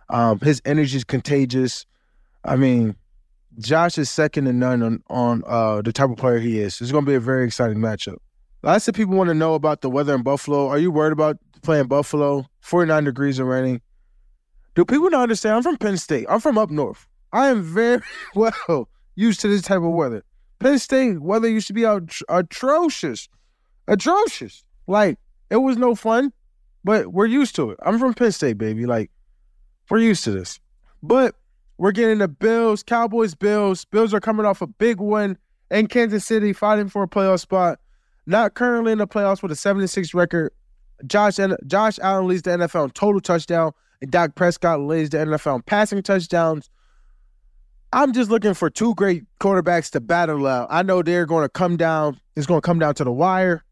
Um, 0.10 0.39
his 0.39 0.62
energy 0.65 0.98
is 0.98 1.04
contagious. 1.04 1.86
I 2.43 2.56
mean, 2.56 2.95
Josh 3.57 3.97
is 3.97 4.09
second 4.09 4.45
to 4.45 4.53
none 4.53 4.81
on 4.83 5.03
on 5.09 5.43
uh, 5.47 5.81
the 5.81 5.91
type 5.91 6.09
of 6.09 6.17
player 6.17 6.39
he 6.39 6.59
is. 6.59 6.79
It's 6.79 6.91
going 6.91 7.05
to 7.05 7.09
be 7.09 7.15
a 7.15 7.19
very 7.19 7.45
exciting 7.45 7.79
matchup. 7.79 8.17
Lots 8.62 8.88
of 8.88 8.95
people 8.95 9.15
want 9.15 9.29
to 9.29 9.33
know 9.33 9.53
about 9.55 9.81
the 9.81 9.89
weather 9.89 10.13
in 10.13 10.21
Buffalo. 10.21 10.67
Are 10.67 10.77
you 10.77 10.91
worried 10.91 11.13
about 11.13 11.38
playing 11.62 11.88
Buffalo? 11.88 12.45
49 12.62 13.05
degrees 13.05 13.39
and 13.39 13.47
raining. 13.47 13.81
Do 14.75 14.85
people 14.85 15.09
not 15.09 15.23
understand? 15.23 15.55
I'm 15.55 15.63
from 15.63 15.77
Penn 15.77 15.97
State. 15.97 16.25
I'm 16.29 16.39
from 16.39 16.57
up 16.57 16.69
north. 16.69 17.07
I 17.31 17.47
am 17.47 17.62
very 17.63 18.01
well 18.35 18.89
used 19.15 19.39
to 19.41 19.47
this 19.47 19.62
type 19.62 19.81
of 19.81 19.91
weather. 19.91 20.23
Penn 20.59 20.77
State 20.77 21.21
weather 21.21 21.49
used 21.49 21.67
to 21.67 21.73
be 21.73 21.83
atrocious. 21.83 23.29
Atrocious. 23.88 24.63
Like, 24.88 25.17
it 25.49 25.57
was 25.57 25.77
no 25.77 25.95
fun, 25.95 26.31
but 26.83 27.07
we're 27.13 27.25
used 27.25 27.55
to 27.55 27.71
it. 27.71 27.79
I'm 27.83 27.97
from 27.97 28.13
Penn 28.13 28.31
State, 28.31 28.57
baby. 28.57 28.85
Like, 28.85 29.09
we're 29.89 29.99
used 29.99 30.23
to 30.25 30.31
this. 30.31 30.59
But 31.01 31.35
we're 31.80 31.94
getting 31.94 32.18
the 32.18 32.28
Bills, 32.28 32.84
Cowboys, 32.84 33.34
Bills. 33.34 33.86
Bills 33.86 34.13
are 34.13 34.20
coming 34.20 34.46
off 34.46 34.62
a 34.62 34.68
big 34.68 35.00
win 35.00 35.38
in 35.72 35.88
Kansas 35.88 36.26
City, 36.26 36.52
fighting 36.52 36.89
for 36.89 37.04
a 37.04 37.08
playoff 37.08 37.39
spot. 37.39 37.80
Not 38.26 38.54
currently 38.54 38.92
in 38.92 38.98
the 38.98 39.08
playoffs 39.08 39.42
with 39.42 39.50
a 39.54 39.56
76 39.56 40.13
record. 40.13 40.52
Josh 41.08 41.39
Josh 41.65 41.98
Allen 42.00 42.28
leads 42.28 42.42
the 42.42 42.52
NFL 42.52 42.84
in 42.84 42.89
total 42.92 43.22
touchdown, 43.22 43.72
and 44.02 44.12
Dak 44.12 44.36
Prescott 44.36 44.82
leads 44.82 45.12
the 45.12 45.20
NFL 45.20 45.56
in 45.56 45.62
passing 45.62 46.04
touchdowns. 46.04 46.70
I'm 47.94 48.12
just 48.12 48.30
looking 48.30 48.54
for 48.54 48.70
two 48.70 48.94
great 48.96 49.24
quarterbacks 49.39 49.89
to 49.92 50.02
battle 50.02 50.46
out. 50.48 50.68
I 50.70 50.84
know 50.84 51.02
they're 51.02 51.26
going 51.26 51.46
to 51.46 51.50
come 51.50 51.78
down. 51.78 52.20
It's 52.36 52.46
going 52.46 52.62
to 52.62 52.65
come 52.65 52.80
down 52.80 52.94
to 52.96 53.06
the 53.06 53.12
wire. 53.12 53.63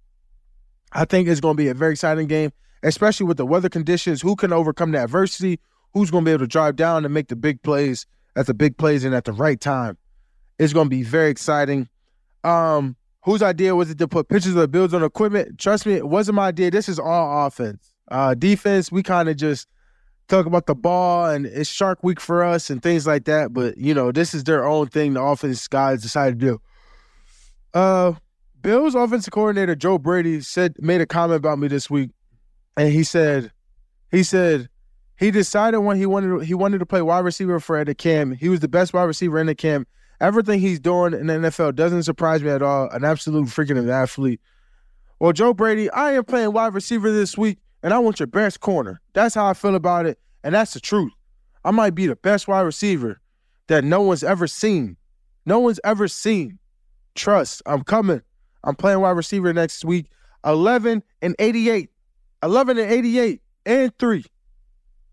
I 0.93 1.03
think 1.03 1.27
it's 1.27 1.41
going 1.41 1.57
to 1.57 1.61
be 1.61 1.67
a 1.67 1.73
very 1.73 1.91
exciting 1.91 2.27
game, 2.27 2.53
especially 2.83 3.25
with 3.25 3.35
the 3.35 3.45
weather 3.45 3.67
conditions. 3.67 4.21
Who 4.21 4.37
can 4.37 4.53
overcome 4.53 4.93
the 4.93 5.03
adversity? 5.03 5.59
Who's 5.93 6.11
going 6.11 6.23
to 6.25 6.29
be 6.29 6.33
able 6.33 6.45
to 6.45 6.47
drive 6.47 6.75
down 6.75 7.05
and 7.05 7.13
make 7.13 7.27
the 7.27 7.35
big 7.35 7.61
plays 7.63 8.05
at 8.35 8.45
the 8.45 8.53
big 8.53 8.77
plays 8.77 9.03
and 9.03 9.15
at 9.15 9.25
the 9.25 9.31
right 9.31 9.59
time? 9.59 9.97
It's 10.59 10.73
going 10.73 10.87
to 10.87 10.89
be 10.89 11.03
very 11.03 11.29
exciting. 11.29 11.89
Um, 12.43 12.95
whose 13.23 13.41
idea 13.41 13.75
was 13.75 13.89
it 13.89 13.97
to 13.99 14.07
put 14.07 14.29
pictures 14.29 14.51
of 14.51 14.61
the 14.61 14.67
Bills 14.67 14.93
on 14.93 15.03
equipment? 15.03 15.59
Trust 15.59 15.85
me, 15.85 15.93
it 15.93 16.07
wasn't 16.07 16.35
my 16.35 16.47
idea. 16.47 16.71
This 16.71 16.89
is 16.89 16.99
all 16.99 17.47
offense. 17.47 17.93
Uh, 18.09 18.33
defense, 18.33 18.91
we 18.91 19.03
kind 19.03 19.27
of 19.29 19.37
just 19.37 19.67
talk 20.27 20.45
about 20.45 20.65
the 20.65 20.75
ball 20.75 21.25
and 21.25 21.45
it's 21.45 21.69
Shark 21.69 22.03
Week 22.03 22.19
for 22.19 22.43
us 22.43 22.69
and 22.69 22.81
things 22.81 23.07
like 23.07 23.25
that. 23.25 23.53
But 23.53 23.77
you 23.77 23.93
know, 23.93 24.11
this 24.11 24.33
is 24.33 24.43
their 24.43 24.65
own 24.65 24.87
thing. 24.87 25.13
The 25.13 25.21
offense 25.21 25.67
guys 25.67 26.01
decided 26.01 26.39
to 26.39 26.45
do. 26.45 26.61
Uh, 27.73 28.13
Bills 28.61 28.95
offensive 28.95 29.31
coordinator 29.31 29.75
Joe 29.75 29.97
Brady 29.97 30.41
said 30.41 30.75
made 30.79 31.01
a 31.01 31.05
comment 31.05 31.37
about 31.37 31.59
me 31.59 31.67
this 31.67 31.89
week, 31.89 32.11
and 32.75 32.91
he 32.91 33.03
said, 33.03 33.51
he 34.11 34.23
said 34.23 34.69
he 35.17 35.31
decided 35.31 35.79
when 35.79 35.97
he 35.97 36.05
wanted 36.05 36.43
he 36.43 36.53
wanted 36.53 36.79
to 36.79 36.85
play 36.85 37.01
wide 37.01 37.25
receiver 37.25 37.59
for 37.59 37.83
the 37.83 37.95
camp. 37.95 38.37
He 38.39 38.49
was 38.49 38.59
the 38.59 38.67
best 38.67 38.93
wide 38.93 39.03
receiver 39.03 39.39
in 39.39 39.47
the 39.47 39.55
camp. 39.55 39.87
Everything 40.19 40.59
he's 40.59 40.79
doing 40.79 41.13
in 41.13 41.27
the 41.27 41.33
NFL 41.33 41.75
doesn't 41.75 42.03
surprise 42.03 42.41
me 42.41 42.49
at 42.49 42.61
all. 42.61 42.89
An 42.89 43.03
absolute 43.03 43.45
freaking 43.47 43.89
athlete. 43.89 44.41
Well, 45.19 45.33
Joe 45.33 45.53
Brady, 45.53 45.89
I 45.91 46.13
am 46.13 46.25
playing 46.25 46.53
wide 46.53 46.73
receiver 46.73 47.11
this 47.11 47.37
week 47.37 47.59
and 47.83 47.93
I 47.93 47.99
want 47.99 48.19
your 48.19 48.27
best 48.27 48.59
corner. 48.59 49.01
That's 49.13 49.35
how 49.35 49.47
I 49.47 49.53
feel 49.53 49.75
about 49.75 50.05
it, 50.05 50.19
and 50.43 50.53
that's 50.55 50.73
the 50.73 50.79
truth. 50.79 51.11
I 51.63 51.71
might 51.71 51.95
be 51.95 52.07
the 52.07 52.15
best 52.15 52.47
wide 52.47 52.61
receiver 52.61 53.19
that 53.67 53.83
no 53.83 54.01
one's 54.01 54.23
ever 54.23 54.47
seen. 54.47 54.97
No 55.45 55.59
one's 55.59 55.79
ever 55.83 56.07
seen. 56.07 56.59
Trust, 57.15 57.61
I'm 57.65 57.83
coming. 57.83 58.21
I'm 58.63 58.75
playing 58.75 58.99
wide 58.99 59.11
receiver 59.11 59.53
next 59.53 59.83
week. 59.85 60.09
11 60.45 61.03
and 61.21 61.35
88. 61.39 61.89
11 62.43 62.77
and 62.77 62.91
88 62.91 63.41
and 63.65 63.97
3. 63.97 64.25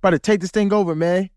About 0.05 0.11
to 0.11 0.19
take 0.19 0.43
this 0.43 0.51
thing 0.51 0.71
over, 0.71 0.95
man. 0.95 1.31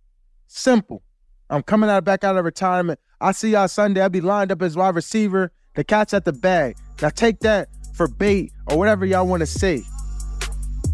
Simple. 0.47 1.01
I'm 1.49 1.63
coming 1.63 1.89
out 1.89 2.03
back 2.03 2.25
out 2.25 2.35
of 2.35 2.43
retirement. 2.43 2.99
I 3.21 3.31
see 3.31 3.51
y'all 3.51 3.69
Sunday. 3.69 4.01
I'll 4.01 4.09
be 4.09 4.19
lined 4.19 4.51
up 4.51 4.61
as 4.61 4.75
wide 4.75 4.93
receiver. 4.93 5.53
The 5.75 5.85
cat's 5.85 6.13
at 6.13 6.25
the 6.25 6.33
bag. 6.33 6.75
Now 7.01 7.07
take 7.07 7.39
that 7.39 7.69
for 7.93 8.09
bait 8.09 8.51
or 8.69 8.77
whatever 8.77 9.05
y'all 9.05 9.25
want 9.25 9.39
to 9.39 9.45
say. 9.45 9.83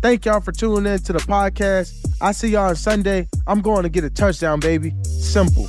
Thank 0.04 0.26
y'all 0.26 0.40
for 0.40 0.52
tuning 0.52 0.94
in 0.94 1.00
to 1.00 1.14
the 1.14 1.20
podcast. 1.20 1.96
I 2.22 2.32
see 2.34 2.50
y'all 2.50 2.70
on 2.70 2.76
Sunday. 2.76 3.28
I'm 3.48 3.62
going 3.62 3.82
to 3.82 3.90
get 3.90 4.04
a 4.04 4.12
touchdown, 4.12 4.60
baby. 4.60 4.94
Simple. 5.02 5.66